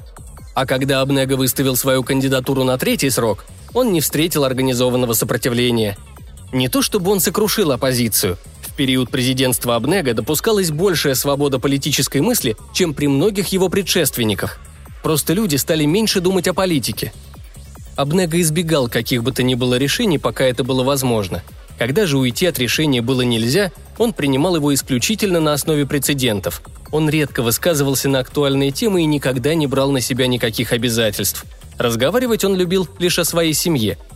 А 0.53 0.65
когда 0.65 0.99
Абнега 0.99 1.37
выставил 1.37 1.77
свою 1.77 2.03
кандидатуру 2.03 2.65
на 2.65 2.77
третий 2.77 3.09
срок, 3.09 3.45
он 3.73 3.93
не 3.93 4.01
встретил 4.01 4.43
организованного 4.43 5.13
сопротивления. 5.13 5.97
Не 6.51 6.69
то 6.69 6.81
чтобы 6.81 7.11
он 7.11 7.19
сокрушил 7.19 7.71
оппозицию, 7.71 8.37
период 8.77 9.09
президентства 9.09 9.75
Абнега 9.75 10.13
допускалась 10.13 10.71
большая 10.71 11.15
свобода 11.15 11.59
политической 11.59 12.21
мысли, 12.21 12.55
чем 12.73 12.93
при 12.93 13.07
многих 13.07 13.47
его 13.47 13.67
предшественниках. 13.67 14.59
Просто 15.03 15.33
люди 15.33 15.57
стали 15.57 15.83
меньше 15.83 16.21
думать 16.21 16.47
о 16.47 16.53
политике. 16.53 17.11
Абнега 17.97 18.39
избегал 18.39 18.87
каких 18.87 19.23
бы 19.23 19.31
то 19.31 19.43
ни 19.43 19.55
было 19.55 19.75
решений, 19.75 20.19
пока 20.19 20.45
это 20.45 20.63
было 20.63 20.83
возможно. 20.83 21.43
Когда 21.77 22.05
же 22.05 22.17
уйти 22.17 22.45
от 22.45 22.59
решения 22.59 23.01
было 23.01 23.21
нельзя, 23.21 23.71
он 23.97 24.13
принимал 24.13 24.55
его 24.55 24.73
исключительно 24.73 25.39
на 25.39 25.53
основе 25.53 25.85
прецедентов. 25.85 26.61
Он 26.91 27.09
редко 27.09 27.41
высказывался 27.41 28.07
на 28.09 28.19
актуальные 28.19 28.71
темы 28.71 29.01
и 29.01 29.05
никогда 29.05 29.53
не 29.55 29.67
брал 29.67 29.91
на 29.91 30.01
себя 30.01 30.27
никаких 30.27 30.71
обязательств. 30.71 31.45
Разговаривать 31.77 32.43
он 32.43 32.55
любил 32.55 32.87
лишь 32.99 33.19
о 33.19 33.25
своей 33.25 33.53
семье– 33.53 33.97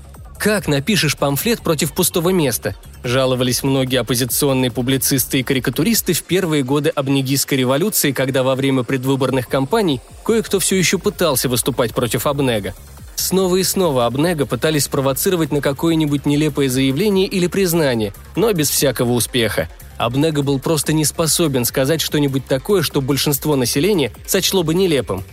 как 0.42 0.68
напишешь 0.68 1.18
памфлет 1.18 1.62
против 1.62 1.94
пустого 1.94 2.30
места? 2.30 2.76
Жаловались 3.04 3.62
многие 3.62 3.98
оппозиционные 3.98 4.72
публицисты 4.72 5.40
и 5.40 5.44
карикатуристы 5.44 6.14
в 6.14 6.24
первые 6.24 6.64
годы 6.64 6.90
Абнегийской 6.90 7.60
революции, 7.60 8.12
когда 8.12 8.42
во 8.42 8.56
время 8.56 8.82
предвыборных 8.82 9.48
кампаний 9.48 10.02
кое-кто 10.26 10.60
все 10.60 10.78
еще 10.78 10.98
пытался 10.98 11.48
выступать 11.48 11.94
против 11.94 12.26
Абнега. 12.26 12.74
Снова 13.14 13.58
и 13.58 13.64
снова 13.64 14.08
Абнега 14.08 14.48
пытались 14.48 14.86
спровоцировать 14.86 15.52
на 15.52 15.62
какое-нибудь 15.62 16.26
нелепое 16.26 16.70
заявление 16.70 17.28
или 17.28 17.46
признание, 17.46 18.12
но 18.36 18.52
без 18.52 18.72
всякого 18.72 19.12
успеха. 19.12 19.70
Абнега 20.00 20.42
был 20.42 20.58
просто 20.58 20.92
не 20.92 21.06
способен 21.06 21.66
сказать 21.66 22.02
что-нибудь 22.02 22.48
такое, 22.48 22.82
что 22.82 23.00
большинство 23.00 23.56
населения 23.56 24.12
сочло 24.26 24.64
бы 24.64 24.74
нелепым. 24.74 25.24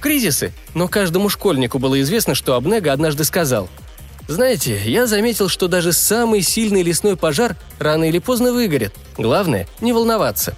Кризисы, 0.00 0.52
но 0.74 0.88
каждому 0.88 1.28
школьнику 1.28 1.78
было 1.78 2.00
известно, 2.00 2.34
что 2.34 2.54
Абнега 2.54 2.92
однажды 2.92 3.22
сказал– 3.22 3.68
знаете, 4.28 4.80
я 4.84 5.06
заметил, 5.06 5.48
что 5.48 5.68
даже 5.68 5.92
самый 5.92 6.42
сильный 6.42 6.82
лесной 6.82 7.16
пожар 7.16 7.56
рано 7.78 8.04
или 8.04 8.18
поздно 8.18 8.52
выгорит. 8.52 8.92
Главное– 9.16 9.68
не 9.80 9.92
волноваться. 9.92 10.56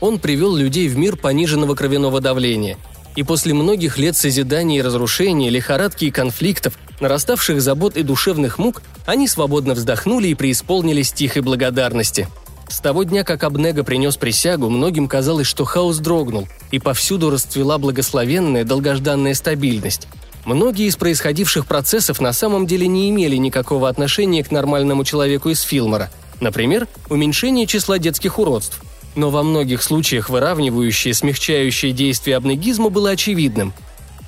Он 0.00 0.18
привел 0.18 0.56
людей 0.56 0.88
в 0.88 0.96
мир 0.96 1.16
пониженного 1.16 1.74
кровяного 1.74 2.20
давления. 2.20 2.78
И 3.16 3.24
после 3.24 3.52
многих 3.52 3.98
лет 3.98 4.16
созидания 4.16 4.78
и 4.78 4.82
разрушения, 4.82 5.50
лихорадки 5.50 6.06
и 6.06 6.10
конфликтов, 6.10 6.78
нараставших 7.00 7.60
забот 7.60 7.96
и 7.96 8.02
душевных 8.02 8.58
мук, 8.58 8.82
они 9.06 9.26
свободно 9.28 9.74
вздохнули 9.74 10.28
и 10.28 10.34
преисполнились 10.34 11.12
тихой 11.12 11.42
благодарности. 11.42 12.28
С 12.68 12.80
того 12.80 13.02
дня, 13.02 13.24
как 13.24 13.44
Абнега 13.44 13.82
принес 13.82 14.16
присягу, 14.16 14.68
многим 14.68 15.08
казалось, 15.08 15.46
что 15.46 15.64
хаос 15.64 15.98
дрогнул, 15.98 16.46
и 16.70 16.78
повсюду 16.78 17.30
расцвела 17.30 17.78
благословенная 17.78 18.64
долгожданная 18.64 19.34
стабильность. 19.34 20.06
Многие 20.44 20.86
из 20.86 20.96
происходивших 20.96 21.66
процессов 21.66 22.20
на 22.20 22.32
самом 22.32 22.66
деле 22.66 22.86
не 22.86 23.10
имели 23.10 23.36
никакого 23.36 23.88
отношения 23.88 24.42
к 24.42 24.50
нормальному 24.50 25.04
человеку 25.04 25.50
из 25.50 25.60
Филмора. 25.60 26.10
Например, 26.40 26.86
уменьшение 27.10 27.66
числа 27.66 27.98
детских 27.98 28.38
уродств. 28.38 28.80
Но 29.14 29.30
во 29.30 29.42
многих 29.42 29.82
случаях 29.82 30.30
выравнивающее, 30.30 31.12
смягчающее 31.12 31.92
действие 31.92 32.36
абнегизма 32.36 32.88
было 32.88 33.10
очевидным. 33.10 33.72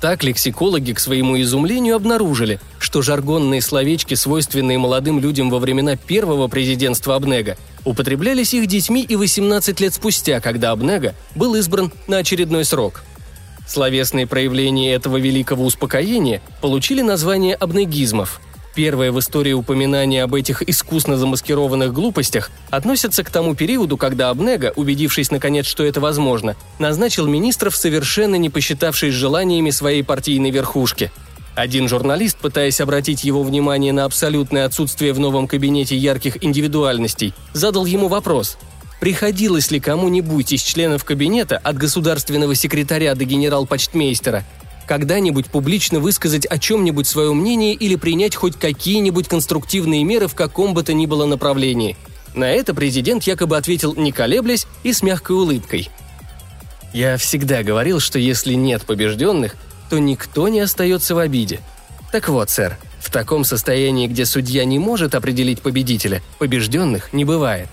Так 0.01 0.23
лексикологи 0.23 0.93
к 0.93 0.99
своему 0.99 1.39
изумлению 1.39 1.95
обнаружили, 1.95 2.59
что 2.79 3.03
жаргонные 3.03 3.61
словечки, 3.61 4.15
свойственные 4.15 4.79
молодым 4.79 5.19
людям 5.19 5.51
во 5.51 5.59
времена 5.59 5.95
первого 5.95 6.47
президентства 6.47 7.15
Абнега, 7.15 7.55
употреблялись 7.85 8.53
их 8.55 8.65
детьми 8.65 9.03
и 9.03 9.15
18 9.15 9.79
лет 9.79 9.93
спустя, 9.93 10.39
когда 10.39 10.71
Абнега 10.71 11.13
был 11.35 11.55
избран 11.55 11.93
на 12.07 12.17
очередной 12.17 12.65
срок– 12.65 13.03
Словесные 13.71 14.27
проявления 14.27 14.93
этого 14.93 15.15
великого 15.15 15.63
успокоения 15.63 16.41
получили 16.59 17.01
название 17.01 17.55
абнегизмов. 17.55 18.41
Первое 18.75 19.13
в 19.13 19.19
истории 19.19 19.53
упоминание 19.53 20.23
об 20.23 20.35
этих 20.35 20.61
искусно 20.61 21.15
замаскированных 21.15 21.93
глупостях 21.93 22.51
относится 22.69 23.23
к 23.23 23.29
тому 23.29 23.55
периоду, 23.55 23.95
когда 23.95 24.29
Абнега, 24.29 24.73
убедившись 24.75 25.31
наконец, 25.31 25.67
что 25.67 25.85
это 25.85 26.01
возможно, 26.01 26.57
назначил 26.79 27.27
министров, 27.27 27.73
совершенно 27.77 28.35
не 28.35 28.49
посчитавшись 28.49 29.13
желаниями 29.13 29.69
своей 29.69 30.03
партийной 30.03 30.51
верхушки. 30.51 31.09
Один 31.55 31.87
журналист, 31.87 32.39
пытаясь 32.39 32.81
обратить 32.81 33.23
его 33.23 33.41
внимание 33.41 33.93
на 33.93 34.03
абсолютное 34.03 34.65
отсутствие 34.65 35.13
в 35.13 35.19
новом 35.19 35.47
кабинете 35.47 35.95
ярких 35.95 36.43
индивидуальностей, 36.43 37.33
задал 37.53 37.85
ему 37.85 38.09
вопрос– 38.09 38.57
приходилось 39.01 39.71
ли 39.71 39.79
кому-нибудь 39.79 40.53
из 40.53 40.61
членов 40.61 41.03
кабинета 41.03 41.57
от 41.57 41.75
государственного 41.75 42.53
секретаря 42.53 43.15
до 43.15 43.25
генерал-почтмейстера 43.25 44.45
когда-нибудь 44.87 45.47
публично 45.47 45.99
высказать 45.99 46.45
о 46.45 46.59
чем-нибудь 46.59 47.07
свое 47.07 47.33
мнение 47.33 47.73
или 47.73 47.95
принять 47.95 48.35
хоть 48.35 48.57
какие-нибудь 48.57 49.27
конструктивные 49.27 50.03
меры 50.03 50.27
в 50.27 50.35
каком 50.35 50.75
бы 50.75 50.83
то 50.83 50.93
ни 50.93 51.07
было 51.07 51.25
направлении. 51.25 51.97
На 52.35 52.51
это 52.51 52.75
президент 52.75 53.23
якобы 53.23 53.57
ответил 53.57 53.95
не 53.95 54.11
колеблясь 54.11 54.67
и 54.83 54.93
с 54.93 55.01
мягкой 55.01 55.35
улыбкой. 55.37 55.89
«Я 56.93 57.17
всегда 57.17 57.63
говорил, 57.63 57.99
что 57.99 58.19
если 58.19 58.53
нет 58.53 58.83
побежденных, 58.83 59.55
то 59.89 59.97
никто 59.97 60.47
не 60.47 60.59
остается 60.59 61.15
в 61.15 61.17
обиде. 61.17 61.61
Так 62.11 62.29
вот, 62.29 62.51
сэр, 62.51 62.77
в 62.99 63.09
таком 63.09 63.45
состоянии, 63.45 64.07
где 64.07 64.25
судья 64.25 64.63
не 64.65 64.77
может 64.77 65.15
определить 65.15 65.61
победителя, 65.61 66.21
побежденных 66.37 67.13
не 67.13 67.25
бывает. 67.25 67.67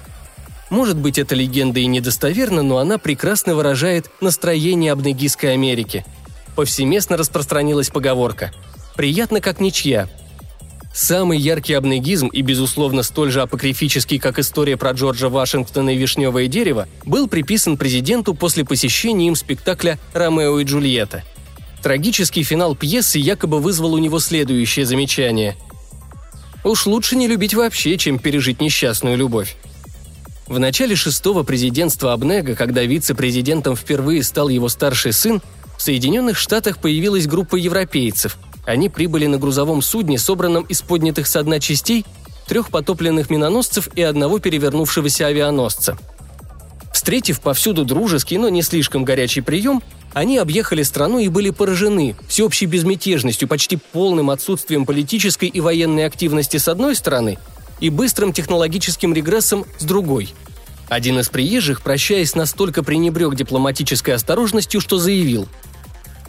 Может 0.71 0.99
быть, 0.99 1.19
эта 1.19 1.35
легенда 1.35 1.81
и 1.81 1.87
недостоверна, 1.87 2.63
но 2.63 2.79
она 2.79 2.99
прекрасно 2.99 3.55
выражает 3.55 4.11
настроение 4.21 4.93
Абнегийской 4.93 5.55
Америки. 5.55 6.05
Повсеместно 6.57 7.17
распространилась 7.17 7.91
поговорка 7.91 8.53
«приятно 8.97 9.41
как 9.41 9.61
ничья». 9.61 10.09
Самый 10.93 11.39
яркий 11.39 11.75
абнегизм 11.75 12.27
и, 12.29 12.43
безусловно, 12.43 13.03
столь 13.03 13.31
же 13.31 13.43
апокрифический, 13.43 14.19
как 14.19 14.39
история 14.39 14.77
про 14.77 14.93
Джорджа 14.93 15.29
Вашингтона 15.29 15.91
и 15.91 15.97
вишневое 15.97 16.49
дерево, 16.49 16.89
был 17.05 17.29
приписан 17.29 17.77
президенту 17.77 18.35
после 18.35 18.65
посещения 18.65 19.29
им 19.29 19.37
спектакля 19.37 19.99
«Ромео 20.13 20.59
и 20.59 20.65
Джульетта». 20.65 21.23
Трагический 21.83 22.43
финал 22.43 22.75
пьесы 22.75 23.19
якобы 23.19 23.61
вызвал 23.61 23.95
у 23.95 23.99
него 23.99 24.19
следующее 24.19 24.85
замечание. 24.85 25.57
«Уж 26.65 26.87
лучше 26.87 27.15
не 27.15 27.29
любить 27.29 27.55
вообще, 27.55 27.97
чем 27.97 28.19
пережить 28.19 28.61
несчастную 28.61 29.17
любовь». 29.17 29.57
В 30.49 30.59
начале 30.59 30.97
шестого 30.97 31.43
президентства 31.43 32.15
Абнега, 32.15 32.55
когда 32.57 32.83
вице-президентом 32.83 33.77
впервые 33.77 34.23
стал 34.23 34.49
его 34.49 34.71
старший 34.71 35.13
сын, 35.13 35.43
в 35.77 35.83
Соединенных 35.83 36.39
Штатах 36.39 36.79
появилась 36.79 37.27
группа 37.27 37.57
европейцев. 37.57 38.39
Они 38.65 38.89
прибыли 38.89 39.27
на 39.27 39.37
грузовом 39.37 39.83
судне, 39.83 40.19
собранном 40.19 40.65
из 40.65 40.81
поднятых 40.81 41.27
со 41.27 41.43
дна 41.43 41.61
частей, 41.61 42.07
трех 42.47 42.71
потопленных 42.71 43.29
миноносцев 43.29 43.91
и 43.95 44.01
одного 44.01 44.39
перевернувшегося 44.39 45.27
авианосца. 45.27 45.99
Встретив 46.95 47.41
повсюду 47.41 47.85
дружеский, 47.85 48.39
но 48.39 48.49
не 48.49 48.63
слишком 48.63 49.05
горячий 49.05 49.43
прием, 49.43 49.83
они 50.15 50.39
объехали 50.39 50.83
страну 50.83 51.19
и 51.19 51.29
были 51.29 51.51
поражены 51.51 52.17
всеобщей 52.27 52.65
безмятежностью, 52.65 53.49
почти 53.49 53.77
полным 53.77 54.31
отсутствием 54.31 54.87
политической 54.87 55.49
и 55.49 55.61
военной 55.61 56.07
активности 56.07 56.57
с 56.57 56.69
одной 56.69 56.97
стороны 56.97 57.37
и 57.81 57.91
быстрым 57.91 58.33
технологическим 58.33 59.15
регрессом 59.15 59.65
с 59.79 59.85
другой. 59.85 60.35
Один 60.89 61.19
из 61.19 61.29
приезжих, 61.29 61.83
прощаясь, 61.83 62.35
настолько 62.35 62.83
пренебрег 62.83 63.35
дипломатической 63.35 64.15
осторожностью, 64.15 64.81
что 64.81 64.99
заявил 64.99 65.49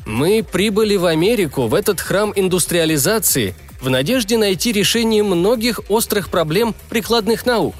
«Мы 0.06 0.44
прибыли 0.44 0.98
в 0.98 1.06
Америку, 1.06 1.68
в 1.68 1.74
этот 1.74 2.02
храм 2.02 2.34
индустриализации, 2.36 3.56
в 3.80 3.90
надежде 3.90 4.38
найти 4.38 4.72
решение 4.74 5.24
многих 5.24 5.80
острых 5.90 6.30
проблем 6.30 6.76
прикладных 6.90 7.46
наук. 7.46 7.76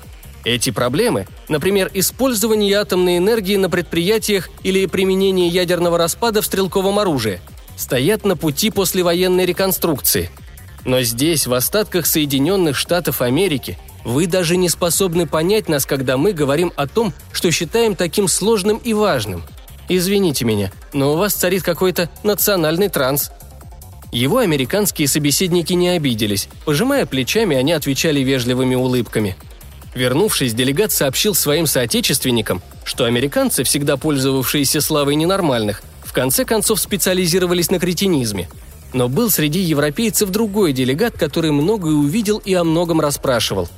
Эти 0.46 0.70
проблемы, 0.70 1.28
например, 1.50 1.92
использование 1.94 2.78
атомной 2.78 3.18
энергии 3.18 3.58
на 3.58 3.70
предприятиях 3.70 4.50
или 4.64 4.86
применение 4.86 5.50
ядерного 5.50 5.98
распада 5.98 6.42
в 6.42 6.46
стрелковом 6.46 6.98
оружии, 6.98 7.42
стоят 7.76 8.24
на 8.24 8.38
пути 8.38 8.70
послевоенной 8.70 9.46
реконструкции– 9.46 10.30
но 10.86 11.02
здесь, 11.02 11.48
в 11.48 11.54
остатках 11.54 12.06
Соединенных 12.06 12.78
Штатов 12.78 13.22
Америки, 13.22 13.78
вы 14.04 14.28
даже 14.28 14.58
не 14.58 14.70
способны 14.70 15.28
понять 15.28 15.68
нас, 15.68 15.86
когда 15.86 16.18
мы 16.18 16.32
говорим 16.32 16.72
о 16.76 16.88
том, 16.88 17.14
что 17.32 17.52
считаем 17.52 17.96
таким 17.96 18.28
сложным 18.28 18.78
и 18.78 18.94
важным. 18.94 19.44
Извините 19.90 20.46
меня, 20.46 20.72
но 20.94 21.14
у 21.14 21.18
вас 21.18 21.34
царит 21.34 21.64
какой-то 21.64 22.10
национальный 22.24 22.90
транс. 22.90 23.32
Его 24.12 24.38
американские 24.38 25.08
собеседники 25.08 25.74
не 25.74 25.90
обиделись. 25.90 26.48
Пожимая 26.66 27.06
плечами, 27.06 27.58
они 27.58 27.74
отвечали 27.74 28.22
вежливыми 28.22 28.76
улыбками. 28.76 29.36
Вернувшись, 29.94 30.54
делегат 30.54 30.92
сообщил 30.92 31.36
своим 31.36 31.68
соотечественникам, 31.68 32.62
что 32.84 33.06
американцы, 33.06 33.64
всегда 33.64 33.98
пользовавшиеся 33.98 34.82
славой 34.82 35.16
ненормальных, 35.16 35.82
в 36.04 36.14
конце 36.14 36.46
концов 36.46 36.80
специализировались 36.80 37.70
на 37.70 37.80
кретинизме– 37.80 38.48
но 38.94 39.10
был 39.10 39.30
среди 39.30 39.60
европейцев 39.60 40.30
другой 40.30 40.74
делегат, 40.74 41.18
который 41.18 41.52
многое 41.52 41.94
увидел 41.94 42.38
и 42.38 42.54
о 42.54 42.64
многом 42.64 43.00
расспрашивал. 43.00 43.70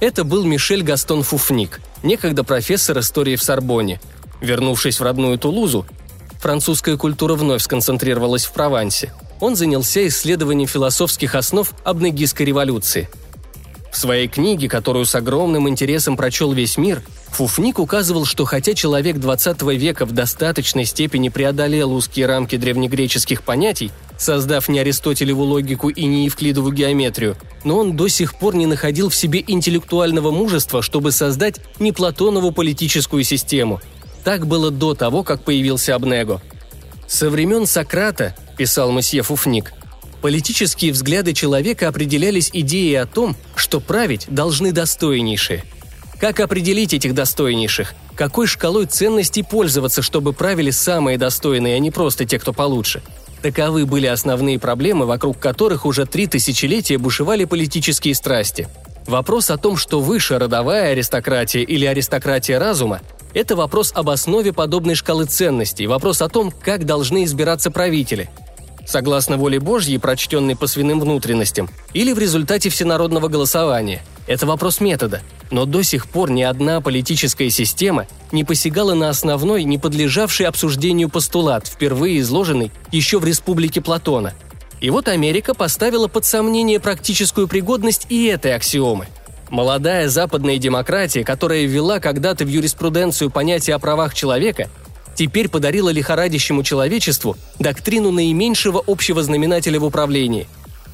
Это 0.00 0.24
был 0.24 0.44
Мишель 0.44 0.82
Гастон 0.82 1.22
Фуфник, 1.22 1.80
некогда 2.02 2.44
профессор 2.44 3.00
истории 3.00 3.36
в 3.36 3.42
Сорбоне. 3.42 4.00
Вернувшись 4.40 5.00
в 5.00 5.02
родную 5.02 5.38
Тулузу, 5.38 5.86
французская 6.40 6.96
культура 6.96 7.34
вновь 7.34 7.62
сконцентрировалась 7.62 8.44
в 8.44 8.52
Провансе. 8.52 9.12
Он 9.40 9.56
занялся 9.56 10.06
исследованием 10.06 10.68
философских 10.68 11.34
основ 11.34 11.72
Абнегийской 11.84 12.46
революции. 12.46 13.08
В 13.90 13.96
своей 13.96 14.28
книге, 14.28 14.68
которую 14.68 15.06
с 15.06 15.14
огромным 15.14 15.68
интересом 15.68 16.16
прочел 16.16 16.52
весь 16.52 16.76
мир, 16.76 17.02
Фуфник 17.30 17.78
указывал, 17.78 18.24
что 18.24 18.44
хотя 18.44 18.74
человек 18.74 19.18
20 19.18 19.62
века 19.62 20.06
в 20.06 20.12
достаточной 20.12 20.84
степени 20.84 21.28
преодолел 21.28 21.92
узкие 21.92 22.26
рамки 22.26 22.56
древнегреческих 22.56 23.42
понятий, 23.42 23.90
создав 24.18 24.68
не 24.68 24.80
Аристотелеву 24.80 25.42
логику 25.42 25.88
и 25.88 26.04
не 26.04 26.24
Евклидову 26.24 26.72
геометрию, 26.72 27.36
но 27.64 27.78
он 27.78 27.96
до 27.96 28.08
сих 28.08 28.34
пор 28.34 28.56
не 28.56 28.66
находил 28.66 29.08
в 29.08 29.14
себе 29.14 29.42
интеллектуального 29.46 30.30
мужества, 30.30 30.82
чтобы 30.82 31.12
создать 31.12 31.60
не 31.78 31.92
Платонову 31.92 32.52
политическую 32.52 33.24
систему. 33.24 33.80
Так 34.24 34.46
было 34.46 34.70
до 34.70 34.94
того, 34.94 35.22
как 35.22 35.42
появился 35.42 35.94
Абнего. 35.94 36.42
«Со 37.06 37.30
времен 37.30 37.66
Сократа»,– 37.66 38.36
писал 38.58 38.92
месье 38.92 39.22
Фуфник, 39.22 39.72
политические 40.20 40.92
взгляды 40.92 41.32
человека 41.32 41.88
определялись 41.88 42.50
идеей 42.52 42.96
о 42.96 43.06
том, 43.06 43.36
что 43.54 43.80
править 43.80 44.26
должны 44.28 44.72
достойнейшие. 44.72 45.64
Как 46.20 46.40
определить 46.40 46.94
этих 46.94 47.14
достойнейших? 47.14 47.94
Какой 48.16 48.48
шкалой 48.48 48.86
ценностей 48.86 49.44
пользоваться, 49.44 50.02
чтобы 50.02 50.32
правили 50.32 50.70
самые 50.70 51.16
достойные, 51.16 51.76
а 51.76 51.78
не 51.78 51.92
просто 51.92 52.24
те, 52.24 52.38
кто 52.38 52.52
получше? 52.52 53.02
Таковы 53.42 53.86
были 53.86 54.06
основные 54.06 54.58
проблемы, 54.58 55.06
вокруг 55.06 55.38
которых 55.38 55.86
уже 55.86 56.06
три 56.06 56.26
тысячелетия 56.26 56.98
бушевали 56.98 57.44
политические 57.44 58.16
страсти. 58.16 58.68
Вопрос 59.06 59.50
о 59.50 59.56
том, 59.56 59.76
что 59.76 60.00
выше 60.00 60.38
родовая 60.38 60.90
аристократия 60.90 61.62
или 61.62 61.86
аристократия 61.86 62.58
разума, 62.58 63.00
это 63.32 63.54
вопрос 63.54 63.92
об 63.94 64.10
основе 64.10 64.52
подобной 64.52 64.96
шкалы 64.96 65.26
ценностей, 65.26 65.86
вопрос 65.86 66.20
о 66.20 66.28
том, 66.28 66.50
как 66.50 66.84
должны 66.84 67.24
избираться 67.24 67.70
правители. 67.70 68.28
Согласно 68.88 69.36
воле 69.36 69.60
Божьей, 69.60 69.98
прочтенной 69.98 70.56
по 70.56 70.66
свиным 70.66 70.98
внутренностям, 70.98 71.68
или 71.92 72.14
в 72.14 72.18
результате 72.18 72.70
всенародного 72.70 73.28
голосования– 73.28 74.02
это 74.26 74.46
вопрос 74.46 74.80
метода, 74.80 75.20
но 75.50 75.66
до 75.66 75.82
сих 75.82 76.08
пор 76.08 76.30
ни 76.30 76.40
одна 76.40 76.80
политическая 76.80 77.50
система 77.50 78.06
не 78.32 78.44
посягала 78.44 78.94
на 78.94 79.10
основной, 79.10 79.64
не 79.64 79.76
подлежавший 79.76 80.46
обсуждению 80.46 81.10
постулат, 81.10 81.66
впервые 81.66 82.20
изложенный 82.20 82.72
еще 82.90 83.18
в 83.18 83.26
республике 83.26 83.82
Платона. 83.82 84.32
И 84.80 84.88
вот 84.88 85.08
Америка 85.08 85.52
поставила 85.52 86.08
под 86.08 86.24
сомнение 86.24 86.80
практическую 86.80 87.46
пригодность 87.46 88.06
и 88.08 88.24
этой 88.24 88.54
аксиомы. 88.54 89.08
Молодая 89.50 90.08
западная 90.08 90.56
демократия, 90.56 91.24
которая 91.24 91.66
ввела 91.66 92.00
когда-то 92.00 92.46
в 92.46 92.48
юриспруденцию 92.48 93.28
понятие 93.28 93.76
о 93.76 93.78
правах 93.78 94.14
человека, 94.14 94.70
теперь 95.18 95.48
подарила 95.48 95.90
лихорадящему 95.90 96.62
человечеству 96.62 97.36
доктрину 97.58 98.12
наименьшего 98.12 98.82
общего 98.86 99.22
знаменателя 99.22 99.80
в 99.80 99.84
управлении. 99.84 100.46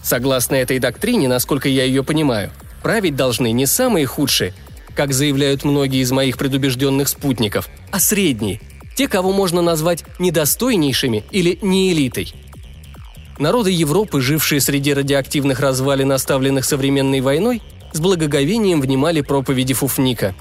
Согласно 0.03 0.57
этой 0.57 0.79
доктрине, 0.79 1.29
насколько 1.29 1.69
я 1.69 1.85
ее 1.85 2.03
понимаю– 2.03 2.51
править 2.85 3.17
должны 3.17 3.51
не 3.53 3.67
самые 3.67 4.07
худшие, 4.07 4.55
как 4.95 5.13
заявляют 5.13 5.65
многие 5.65 6.03
из 6.03 6.13
моих 6.13 6.37
предубежденных 6.39 7.09
спутников, 7.09 7.69
а 7.91 7.99
средние, 7.99 8.61
те, 8.95 9.09
кого 9.09 9.33
можно 9.33 9.63
назвать 9.63 10.05
недостойнейшими 10.19 11.25
или 11.31 11.59
не 11.63 11.93
элитой. 11.93 12.33
Народы 13.39 13.73
Европы, 13.73 14.21
жившие 14.21 14.61
среди 14.61 14.95
радиоактивных 14.95 15.61
развалин, 15.61 16.13
оставленных 16.13 16.65
современной 16.65 17.21
войной, 17.21 17.63
с 17.93 18.01
благоговением 18.01 18.81
внимали 18.81 19.23
проповеди 19.23 19.75
Фуфника. 19.75 20.35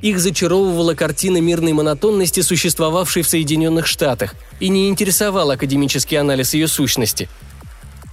Их 0.00 0.20
зачаровывала 0.20 0.94
картина 0.94 1.38
мирной 1.38 1.72
монотонности, 1.72 2.40
существовавшей 2.40 3.22
в 3.22 3.28
Соединенных 3.28 3.86
Штатах, 3.86 4.34
и 4.60 4.68
не 4.68 4.88
интересовал 4.88 5.50
академический 5.50 6.18
анализ 6.18 6.54
ее 6.54 6.68
сущности– 6.68 7.28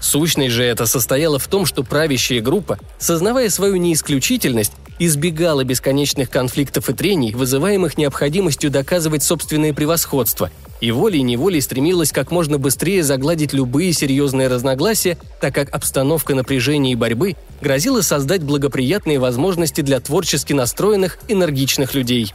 Сущность 0.05 0.53
же 0.53 0.63
это 0.63 0.85
состояла 0.85 1.39
в 1.39 1.47
том, 1.47 1.65
что 1.65 1.81
правящая 1.81 2.39
группа, 2.39 2.77
сознавая 2.99 3.49
свою 3.49 3.77
неисключительность, 3.77 4.73
избегала 4.99 5.63
бесконечных 5.63 6.29
конфликтов 6.29 6.91
и 6.91 6.93
трений, 6.93 7.33
вызываемых 7.33 7.97
необходимостью 7.97 8.69
доказывать 8.69 9.23
собственное 9.23 9.73
превосходство, 9.73 10.51
и 10.79 10.91
волей-неволей 10.91 11.59
стремилась 11.59 12.11
как 12.11 12.29
можно 12.29 12.59
быстрее 12.59 13.01
загладить 13.01 13.51
любые 13.51 13.93
серьезные 13.93 14.47
разногласия, 14.47 15.17
так 15.41 15.55
как 15.55 15.73
обстановка 15.73 16.35
напряжения 16.35 16.91
и 16.91 16.95
борьбы 16.95 17.35
грозила 17.59 18.01
создать 18.01 18.43
благоприятные 18.43 19.17
возможности 19.17 19.81
для 19.81 19.99
творчески 19.99 20.53
настроенных, 20.53 21.17
энергичных 21.29 21.95
людей. 21.95 22.31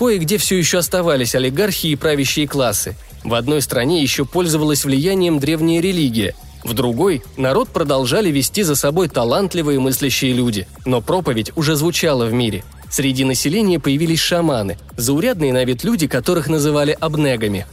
Кое-где 0.00 0.36
все 0.36 0.58
еще 0.58 0.78
оставались 0.78 1.36
олигархи 1.36 1.86
и 1.86 1.96
правящие 1.96 2.48
классы. 2.48 2.96
В 3.22 3.34
одной 3.34 3.62
стране 3.62 4.02
еще 4.02 4.24
пользовалась 4.24 4.84
влиянием 4.84 5.38
древняя 5.38 5.80
религия, 5.80 6.34
в 6.64 6.74
другой 6.74 7.22
народ 7.36 7.68
продолжали 7.68 8.30
вести 8.30 8.62
за 8.62 8.76
собой 8.76 9.08
талантливые 9.08 9.80
мыслящие 9.80 10.32
люди, 10.32 10.66
но 10.84 11.00
проповедь 11.00 11.52
уже 11.56 11.76
звучала 11.76 12.26
в 12.26 12.32
мире– 12.32 12.64
Среди 12.90 13.24
населения 13.24 13.78
появились 13.78 14.20
шаманы, 14.20 14.78
заурядные 14.96 15.52
на 15.52 15.64
вид 15.64 15.84
люди, 15.84 16.06
которых 16.06 16.48
называли 16.48 16.96
обнегами. 16.98 17.66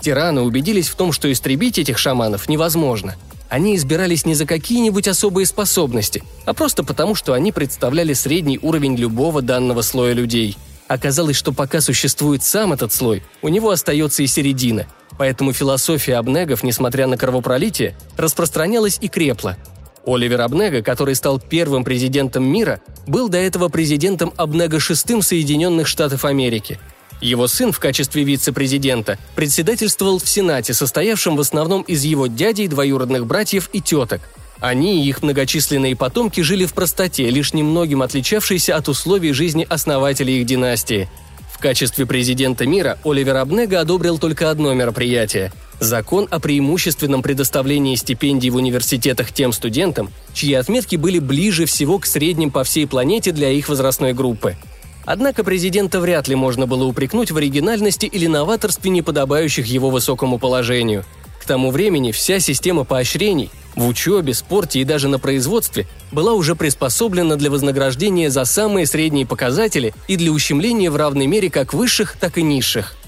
Тираны 0.00 0.42
убедились 0.42 0.88
в 0.88 0.96
том, 0.96 1.12
что 1.12 1.30
истребить 1.30 1.78
этих 1.78 1.98
шаманов 1.98 2.48
невозможно. 2.48 3.16
Они 3.48 3.76
избирались 3.76 4.26
не 4.26 4.34
за 4.34 4.44
какие-нибудь 4.44 5.06
особые 5.06 5.46
способности, 5.46 6.24
а 6.44 6.52
просто 6.52 6.82
потому, 6.82 7.14
что 7.14 7.32
они 7.32 7.52
представляли 7.52 8.12
средний 8.12 8.58
уровень 8.60 8.96
любого 8.96 9.40
данного 9.40 9.82
слоя 9.82 10.12
людей. 10.12 10.56
Оказалось, 10.88 11.36
что 11.36 11.52
пока 11.52 11.80
существует 11.80 12.42
сам 12.42 12.72
этот 12.72 12.92
слой, 12.92 13.22
у 13.42 13.48
него 13.48 13.70
остается 13.70 14.22
и 14.22 14.26
середина. 14.26 14.86
Поэтому 15.18 15.52
философия 15.52 16.16
обнегов, 16.16 16.62
несмотря 16.62 17.06
на 17.06 17.16
кровопролитие, 17.16 17.96
распространялась 18.16 18.98
и 19.00 19.08
крепла– 19.08 19.56
Оливер 20.06 20.40
Абнега, 20.40 20.82
который 20.82 21.16
стал 21.16 21.40
первым 21.40 21.82
президентом 21.82 22.44
мира, 22.44 22.80
был 23.08 23.28
до 23.28 23.38
этого 23.38 23.68
президентом 23.68 24.32
Абнега 24.36 24.76
VI 24.76 25.20
Соединенных 25.20 25.88
Штатов 25.88 26.24
Америки. 26.24 26.78
Его 27.20 27.48
сын 27.48 27.72
в 27.72 27.80
качестве 27.80 28.22
вице-президента 28.22 29.18
председательствовал 29.34 30.20
в 30.20 30.28
Сенате, 30.28 30.74
состоявшем 30.74 31.36
в 31.36 31.40
основном 31.40 31.82
из 31.82 32.04
его 32.04 32.28
дядей, 32.28 32.68
двоюродных 32.68 33.26
братьев 33.26 33.68
и 33.72 33.80
теток. 33.80 34.20
Они 34.60 35.04
и 35.04 35.08
их 35.08 35.22
многочисленные 35.22 35.96
потомки 35.96 36.40
жили 36.40 36.64
в 36.64 36.74
простоте, 36.74 37.28
лишь 37.30 37.52
немногим 37.52 38.02
отличавшейся 38.02 38.76
от 38.76 38.88
условий 38.88 39.32
жизни 39.32 39.66
основателей 39.68 40.40
их 40.40 40.46
династии. 40.46 41.08
В 41.52 41.58
качестве 41.58 42.06
президента 42.06 42.66
мира 42.66 42.98
Оливер 43.04 43.36
Абнега 43.36 43.80
одобрил 43.80 44.18
только 44.18 44.50
одно 44.50 44.72
мероприятие– 44.74 45.52
Закон 45.78 46.26
о 46.30 46.40
преимущественном 46.40 47.22
предоставлении 47.22 47.96
стипендий 47.96 48.48
в 48.48 48.56
университетах 48.56 49.30
тем 49.32 49.52
студентам, 49.52 50.10
чьи 50.32 50.54
отметки 50.54 50.96
были 50.96 51.18
ближе 51.18 51.66
всего 51.66 51.98
к 51.98 52.06
средним 52.06 52.50
по 52.50 52.64
всей 52.64 52.86
планете 52.86 53.30
для 53.32 53.50
их 53.50 53.68
возрастной 53.68 54.14
группы. 54.14 54.56
Однако 55.04 55.44
президента 55.44 56.00
вряд 56.00 56.28
ли 56.28 56.34
можно 56.34 56.66
было 56.66 56.84
упрекнуть 56.84 57.30
в 57.30 57.36
оригинальности 57.36 58.06
или 58.06 58.26
новаторстве, 58.26 58.90
не 58.90 59.02
подобающих 59.02 59.66
его 59.66 59.90
высокому 59.90 60.38
положению. 60.38 61.04
К 61.46 61.54
тому 61.54 61.70
времени 61.70 62.10
вся 62.10 62.40
система 62.40 62.82
поощрений 62.82 63.52
в 63.76 63.86
учебе, 63.86 64.34
спорте 64.34 64.80
и 64.80 64.84
даже 64.84 65.06
на 65.06 65.20
производстве 65.20 65.86
была 66.10 66.32
уже 66.32 66.56
приспособлена 66.56 67.36
для 67.36 67.52
вознаграждения 67.52 68.30
за 68.30 68.44
самые 68.44 68.84
средние 68.84 69.26
показатели 69.26 69.94
и 70.08 70.16
для 70.16 70.32
ущемления 70.32 70.90
в 70.90 70.96
равной 70.96 71.28
мере 71.28 71.48
как 71.48 71.72
высших, 71.72 72.16
так 72.18 72.36
и 72.36 72.42
низших– 72.42 72.96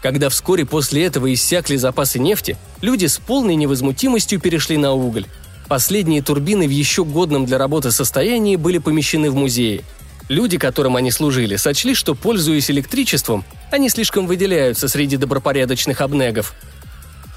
когда 0.00 0.28
вскоре 0.28 0.64
после 0.64 1.06
этого 1.06 1.34
иссякли 1.34 1.74
запасы 1.74 2.20
нефти, 2.20 2.56
люди 2.80 3.06
с 3.06 3.18
полной 3.18 3.56
невозмутимостью 3.56 4.38
перешли 4.38 4.76
на 4.76 4.92
уголь. 4.92 5.26
Последние 5.66 6.22
турбины 6.22 6.68
в 6.68 6.70
еще 6.70 7.04
годном 7.04 7.46
для 7.46 7.58
работы 7.58 7.90
состоянии 7.90 8.54
были 8.54 8.78
помещены 8.78 9.32
в 9.32 9.34
музеи. 9.34 9.82
Люди, 10.28 10.58
которым 10.58 10.94
они 10.94 11.10
служили, 11.10 11.56
сочли, 11.56 11.94
что, 11.94 12.14
пользуясь 12.14 12.70
электричеством, 12.70 13.44
они 13.72 13.88
слишком 13.88 14.28
выделяются 14.28 14.86
среди 14.86 15.16
добропорядочных 15.16 16.00
обнегов. 16.00 16.54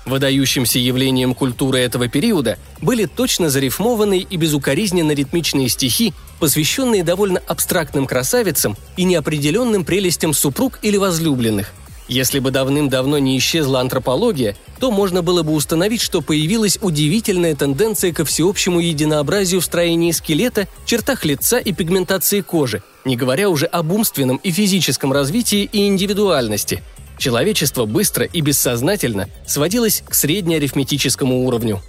Выдающимся 0.09 0.79
явлением 0.79 1.35
культуры 1.35 1.77
этого 1.81 2.07
периода 2.07 2.57
были 2.81 3.05
точно 3.05 3.51
зарифмованные 3.51 4.21
и 4.21 4.37
безукоризненно 4.37 5.11
ритмичные 5.11 5.69
стихи, 5.69 6.15
посвященные 6.39 7.03
довольно 7.03 7.39
абстрактным 7.45 8.07
красавицам 8.07 8.75
и 8.97 9.03
неопределенным 9.03 9.85
прелестям 9.85 10.33
супруг 10.33 10.79
или 10.81 10.97
возлюбленных, 10.97 11.71
если 12.07 12.39
бы 12.39 12.49
давным-давно 12.49 13.19
не 13.19 13.37
исчезла 13.37 13.81
антропология, 13.81 14.55
то 14.79 14.89
можно 14.89 15.21
было 15.21 15.43
бы 15.43 15.53
установить, 15.53 16.01
что 16.01 16.21
появилась 16.21 16.79
удивительная 16.81 17.53
тенденция 17.53 18.11
ко 18.11 18.25
всеобщему 18.25 18.79
единообразию 18.79 19.61
в 19.61 19.65
строении 19.65 20.11
скелета, 20.11 20.67
чертах 20.87 21.23
лица 21.23 21.59
и 21.59 21.71
пигментации 21.71 22.41
кожи, 22.41 22.81
не 23.05 23.15
говоря 23.15 23.47
уже 23.47 23.67
об 23.67 23.91
умственном 23.91 24.37
и 24.37 24.49
физическом 24.49 25.13
развитии 25.13 25.69
и 25.71 25.85
индивидуальности. 25.85 26.81
Человечество 27.19 27.85
быстро 27.85 28.25
и 28.25 28.41
бессознательно 28.41 29.29
сводилось 29.45 30.03
к 30.07 30.15
среднеарифметическому 30.15 31.45
уровню. 31.45 31.81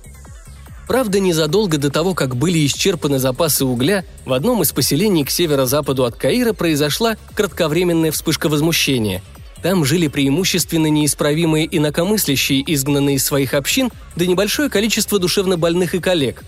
Правда, 0.86 1.20
незадолго 1.20 1.78
до 1.78 1.88
того, 1.88 2.14
как 2.14 2.34
были 2.36 2.66
исчерпаны 2.66 3.20
запасы 3.20 3.64
угля, 3.64 4.04
в 4.26 4.32
одном 4.32 4.60
из 4.62 4.72
поселений 4.72 5.24
к 5.24 5.30
северо-западу 5.30 6.04
от 6.04 6.16
Каира 6.16 6.52
произошла 6.52 7.16
кратковременная 7.34 8.10
вспышка 8.10 8.48
возмущения– 8.48 9.22
там 9.62 9.84
жили 9.84 10.08
преимущественно 10.08 10.86
неисправимые 10.86 11.68
инакомыслящие, 11.76 12.62
изгнанные 12.72 13.16
из 13.16 13.24
своих 13.24 13.54
общин, 13.54 13.90
да 14.16 14.24
небольшое 14.24 14.70
количество 14.70 15.18
душевнобольных 15.18 15.94
и 15.94 16.00
коллег. 16.00 16.42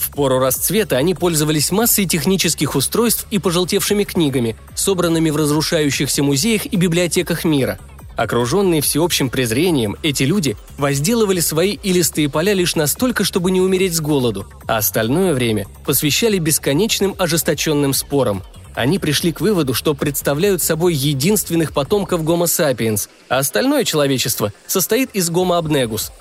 В 0.00 0.12
пору 0.12 0.38
расцвета 0.38 0.96
они 0.96 1.14
пользовались 1.14 1.70
массой 1.70 2.06
технических 2.06 2.74
устройств 2.74 3.26
и 3.30 3.38
пожелтевшими 3.38 4.04
книгами, 4.04 4.56
собранными 4.74 5.28
в 5.28 5.36
разрушающихся 5.36 6.22
музеях 6.22 6.64
и 6.64 6.76
библиотеках 6.76 7.44
мира. 7.44 7.78
Окруженные 8.16 8.80
всеобщим 8.80 9.28
презрением, 9.28 9.96
эти 10.02 10.22
люди 10.22 10.56
возделывали 10.78 11.40
свои 11.40 11.72
илистые 11.72 12.30
поля 12.30 12.54
лишь 12.54 12.76
настолько, 12.76 13.24
чтобы 13.24 13.50
не 13.50 13.60
умереть 13.60 13.94
с 13.94 14.00
голоду, 14.00 14.46
а 14.66 14.78
остальное 14.78 15.34
время 15.34 15.66
посвящали 15.84 16.38
бесконечным 16.38 17.14
ожесточенным 17.18 17.92
спорам– 17.92 18.42
они 18.74 18.98
пришли 18.98 19.32
к 19.32 19.40
выводу, 19.40 19.74
что 19.74 19.94
представляют 19.94 20.62
собой 20.62 20.94
единственных 20.94 21.72
потомков 21.72 22.22
Homo 22.22 22.44
sapiens, 22.44 23.08
а 23.28 23.38
остальное 23.38 23.84
человечество 23.84 24.52
состоит 24.66 25.10
из 25.12 25.28
Homo 25.28 25.60
abnegus. 25.60 26.12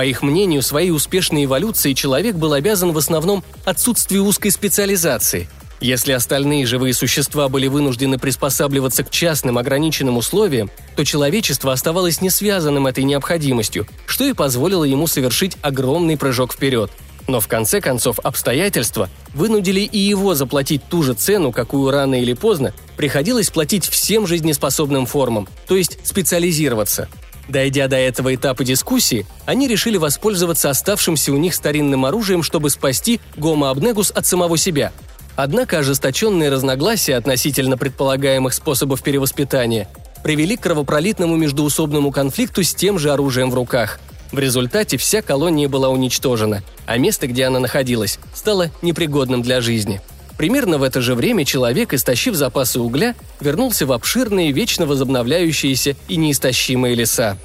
По 0.00 0.06
их 0.06 0.22
мнению, 0.22 0.62
своей 0.62 0.92
успешной 0.92 1.44
эволюцией 1.44 1.94
человек 1.94 2.34
был 2.34 2.54
обязан 2.54 2.92
в 2.92 2.96
основном 2.96 3.44
отсутствию 3.66 4.24
узкой 4.24 4.48
специализации. 4.48 5.46
Если 5.82 6.12
остальные 6.12 6.64
живые 6.64 6.94
существа 6.94 7.50
были 7.50 7.66
вынуждены 7.66 8.18
приспосабливаться 8.18 9.04
к 9.04 9.10
частным 9.10 9.58
ограниченным 9.58 10.16
условиям, 10.16 10.70
то 10.96 11.04
человечество 11.04 11.70
оставалось 11.70 12.22
не 12.22 12.30
связанным 12.30 12.86
этой 12.86 13.04
необходимостью, 13.04 13.86
что 14.06 14.24
и 14.24 14.32
позволило 14.32 14.84
ему 14.84 15.06
совершить 15.06 15.58
огромный 15.60 16.16
прыжок 16.16 16.54
вперед– 16.54 16.90
но 17.30 17.40
в 17.40 17.46
конце 17.48 17.80
концов 17.80 18.18
обстоятельства 18.18 19.08
вынудили 19.34 19.80
и 19.80 19.98
его 19.98 20.34
заплатить 20.34 20.82
ту 20.88 21.02
же 21.02 21.14
цену, 21.14 21.52
какую 21.52 21.90
рано 21.90 22.20
или 22.20 22.32
поздно 22.32 22.74
приходилось 22.96 23.50
платить 23.50 23.86
всем 23.86 24.26
жизнеспособным 24.26 25.06
формам, 25.06 25.48
то 25.68 25.76
есть 25.76 25.98
специализироваться. 26.04 27.08
Дойдя 27.50 27.88
до 27.88 27.96
этого 27.96 28.32
этапа 28.32 28.62
дискуссии, 28.62 29.26
они 29.44 29.66
решили 29.66 29.96
воспользоваться 29.96 30.70
оставшимся 30.70 31.32
у 31.32 31.36
них 31.36 31.52
старинным 31.54 32.06
оружием, 32.06 32.44
чтобы 32.44 32.70
спасти 32.70 33.20
Гомо 33.36 33.70
Абнегус 33.70 34.12
от 34.12 34.24
самого 34.24 34.56
себя. 34.56 34.92
Однако 35.34 35.78
ожесточенные 35.78 36.48
разногласия 36.48 37.16
относительно 37.16 37.76
предполагаемых 37.76 38.54
способов 38.54 39.02
перевоспитания 39.02 39.88
привели 40.22 40.56
к 40.56 40.60
кровопролитному 40.60 41.34
междуусобному 41.36 42.12
конфликту 42.12 42.62
с 42.62 42.72
тем 42.72 43.00
же 43.00 43.10
оружием 43.10 43.50
в 43.50 43.54
руках– 43.54 43.98
в 44.32 44.38
результате 44.38 44.96
вся 44.96 45.22
колония 45.22 45.68
была 45.68 45.88
уничтожена, 45.88 46.62
а 46.86 46.98
место, 46.98 47.26
где 47.26 47.46
она 47.46 47.58
находилась, 47.58 48.20
стало 48.32 48.70
непригодным 48.80 49.42
для 49.42 49.60
жизни. 49.60 50.00
Примерно 50.40 50.78
в 50.78 50.84
это 50.84 51.02
же 51.02 51.14
время 51.14 51.44
человек, 51.44 51.92
истощив 51.92 52.34
запасы 52.34 52.80
угля, 52.80 53.14
вернулся 53.40 53.84
в 53.84 53.92
обширные, 53.92 54.52
вечно 54.52 54.86
возобновляющиеся 54.86 55.96
и 56.08 56.16
неистощимые 56.16 56.94
леса. 56.94 57.36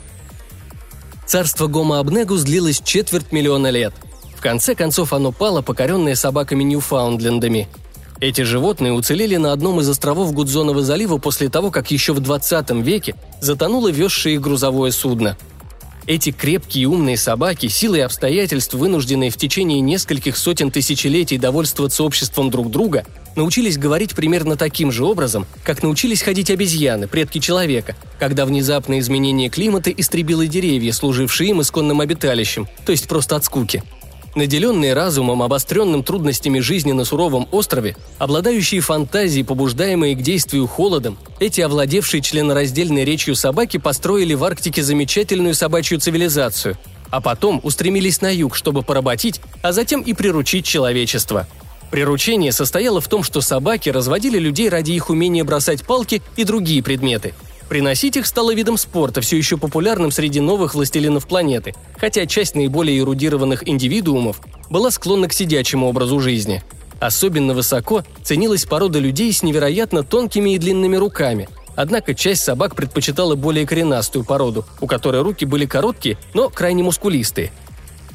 Царство 1.25 1.67
Гома 1.67 1.99
Абнегус 1.99 2.43
длилось 2.43 2.81
четверть 2.81 3.33
миллиона 3.33 3.69
лет. 3.69 3.93
В 4.37 4.41
конце 4.41 4.75
концов 4.75 5.11
оно 5.11 5.33
пало, 5.33 5.61
покоренное 5.61 6.15
собаками 6.15 6.63
Ньюфаундлендами. 6.63 7.67
Эти 8.21 8.43
животные 8.43 8.93
уцелели 8.93 9.35
на 9.35 9.51
одном 9.51 9.81
из 9.81 9.89
островов 9.89 10.31
Гудзонова 10.31 10.81
залива 10.81 11.17
после 11.17 11.49
того, 11.49 11.71
как 11.71 11.91
еще 11.91 12.13
в 12.13 12.21
20 12.21 12.71
веке 12.81 13.15
затонуло 13.41 13.89
везшее 13.89 14.35
их 14.35 14.41
грузовое 14.41 14.91
судно– 14.91 15.37
эти 16.07 16.31
крепкие 16.31 16.83
и 16.83 16.85
умные 16.85 17.17
собаки, 17.17 17.67
силой 17.67 18.03
обстоятельств, 18.03 18.73
вынужденные 18.73 19.29
в 19.29 19.37
течение 19.37 19.81
нескольких 19.81 20.37
сотен 20.37 20.71
тысячелетий 20.71 21.37
довольствоваться 21.37 22.03
обществом 22.03 22.49
друг 22.49 22.69
друга, 22.69 23.05
научились 23.35 23.77
говорить 23.77 24.15
примерно 24.15 24.55
таким 24.55 24.91
же 24.91 25.05
образом, 25.05 25.45
как 25.63 25.83
научились 25.83 26.21
ходить 26.21 26.49
обезьяны, 26.49 27.07
предки 27.07 27.39
человека, 27.39 27.95
когда 28.19 28.45
внезапное 28.45 28.99
изменение 28.99 29.49
климата 29.49 29.89
истребило 29.91 30.45
деревья, 30.47 30.91
служившие 30.91 31.49
им 31.49 31.61
исконным 31.61 32.01
обиталищем, 32.01 32.67
то 32.85 32.91
есть 32.91 33.07
просто 33.07 33.35
от 33.35 33.45
скуки. 33.45 33.83
Наделенные 34.35 34.93
разумом, 34.93 35.41
обостренным 35.41 36.03
трудностями 36.03 36.59
жизни 36.59 36.91
на 36.91 37.05
суровом 37.05 37.47
острове, 37.51 37.95
обладающие 38.17 38.81
фантазией, 38.81 39.45
побуждаемые 39.45 40.13
к 40.13 40.21
действию 40.21 40.67
холодом, 40.67 41.17
эти 41.39 41.61
овладевшие 41.61 42.21
членораздельной 42.21 43.05
речью 43.05 43.35
собаки 43.35 43.77
построили 43.77 44.33
в 44.33 44.43
Арктике 44.43 44.83
замечательную 44.83 45.55
собачью 45.55 46.01
цивилизацию, 46.01 46.77
а 47.11 47.21
потом 47.21 47.61
устремились 47.63 48.19
на 48.19 48.29
юг, 48.29 48.57
чтобы 48.57 48.83
поработить, 48.83 49.39
а 49.61 49.71
затем 49.71 50.01
и 50.01 50.11
приручить 50.11 50.65
человечество. 50.65 51.47
Приручение 51.89 52.51
состояло 52.51 52.99
в 52.99 53.07
том, 53.07 53.23
что 53.23 53.39
собаки 53.39 53.87
разводили 53.87 54.37
людей 54.37 54.67
ради 54.67 54.91
их 54.91 55.09
умения 55.09 55.45
бросать 55.45 55.85
палки 55.85 56.21
и 56.35 56.43
другие 56.43 56.83
предметы– 56.83 57.33
Приносить 57.69 58.15
их 58.15 58.27
стало 58.27 58.53
видом 58.53 58.77
спорта, 58.77 59.21
все 59.21 59.37
еще 59.37 59.57
популярным 59.57 60.11
среди 60.11 60.39
новых 60.39 60.75
властелинов 60.75 61.27
планеты, 61.27 61.73
хотя 61.97 62.25
часть 62.27 62.55
наиболее 62.55 62.99
эрудированных 62.99 63.67
индивидуумов 63.67 64.39
была 64.69 64.91
склонна 64.91 65.27
к 65.27 65.33
сидячему 65.33 65.87
образу 65.87 66.19
жизни. 66.19 66.63
Особенно 66.99 67.53
высоко 67.53 68.03
ценилась 68.23 68.65
порода 68.65 68.99
людей 68.99 69.33
с 69.33 69.41
невероятно 69.43 70.03
тонкими 70.03 70.51
и 70.51 70.59
длинными 70.59 70.95
руками. 70.95 71.49
Однако 71.75 72.13
часть 72.13 72.43
собак 72.43 72.75
предпочитала 72.75 73.35
более 73.35 73.65
коренастую 73.65 74.23
породу, 74.23 74.65
у 74.79 74.87
которой 74.87 75.23
руки 75.23 75.45
были 75.45 75.65
короткие, 75.65 76.17
но 76.33 76.49
крайне 76.49 76.83
мускулистые. 76.83 77.51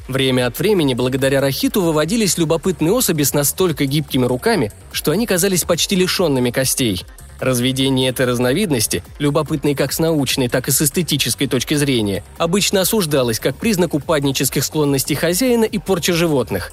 Время 0.07 0.47
от 0.47 0.57
времени 0.57 0.93
благодаря 0.93 1.41
рахиту 1.41 1.81
выводились 1.81 2.37
любопытные 2.37 2.91
особи 2.91 3.23
с 3.23 3.33
настолько 3.33 3.85
гибкими 3.85 4.25
руками, 4.25 4.71
что 4.91 5.11
они 5.11 5.27
казались 5.27 5.63
почти 5.63 5.95
лишенными 5.95 6.51
костей– 6.51 7.05
Разведение 7.41 8.09
этой 8.09 8.27
разновидности, 8.27 9.03
любопытной 9.17 9.73
как 9.73 9.91
с 9.93 9.97
научной, 9.97 10.47
так 10.47 10.67
и 10.67 10.71
с 10.71 10.79
эстетической 10.79 11.47
точки 11.47 11.73
зрения, 11.73 12.23
обычно 12.37 12.81
осуждалось 12.81 13.39
как 13.39 13.55
признак 13.55 13.95
упаднических 13.95 14.63
склонностей 14.63 15.15
хозяина 15.15 15.63
и 15.63 15.79
порчи 15.79 16.13
животных. 16.13 16.71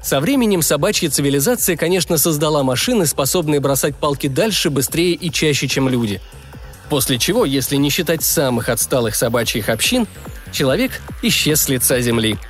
Со 0.00 0.20
временем 0.20 0.62
собачья 0.62 1.10
цивилизация, 1.10 1.76
конечно, 1.76 2.18
создала 2.18 2.62
машины, 2.62 3.04
способные 3.04 3.58
бросать 3.58 3.96
палки 3.96 4.28
дальше, 4.28 4.70
быстрее 4.70 5.14
и 5.14 5.28
чаще, 5.28 5.66
чем 5.66 5.88
люди. 5.88 6.20
После 6.88 7.18
чего, 7.18 7.44
если 7.44 7.74
не 7.74 7.90
считать 7.90 8.22
самых 8.22 8.68
отсталых 8.68 9.16
собачьих 9.16 9.68
общин, 9.70 10.06
человек 10.52 10.92
исчез 11.20 11.62
с 11.62 11.68
лица 11.68 12.00
Земли– 12.00 12.38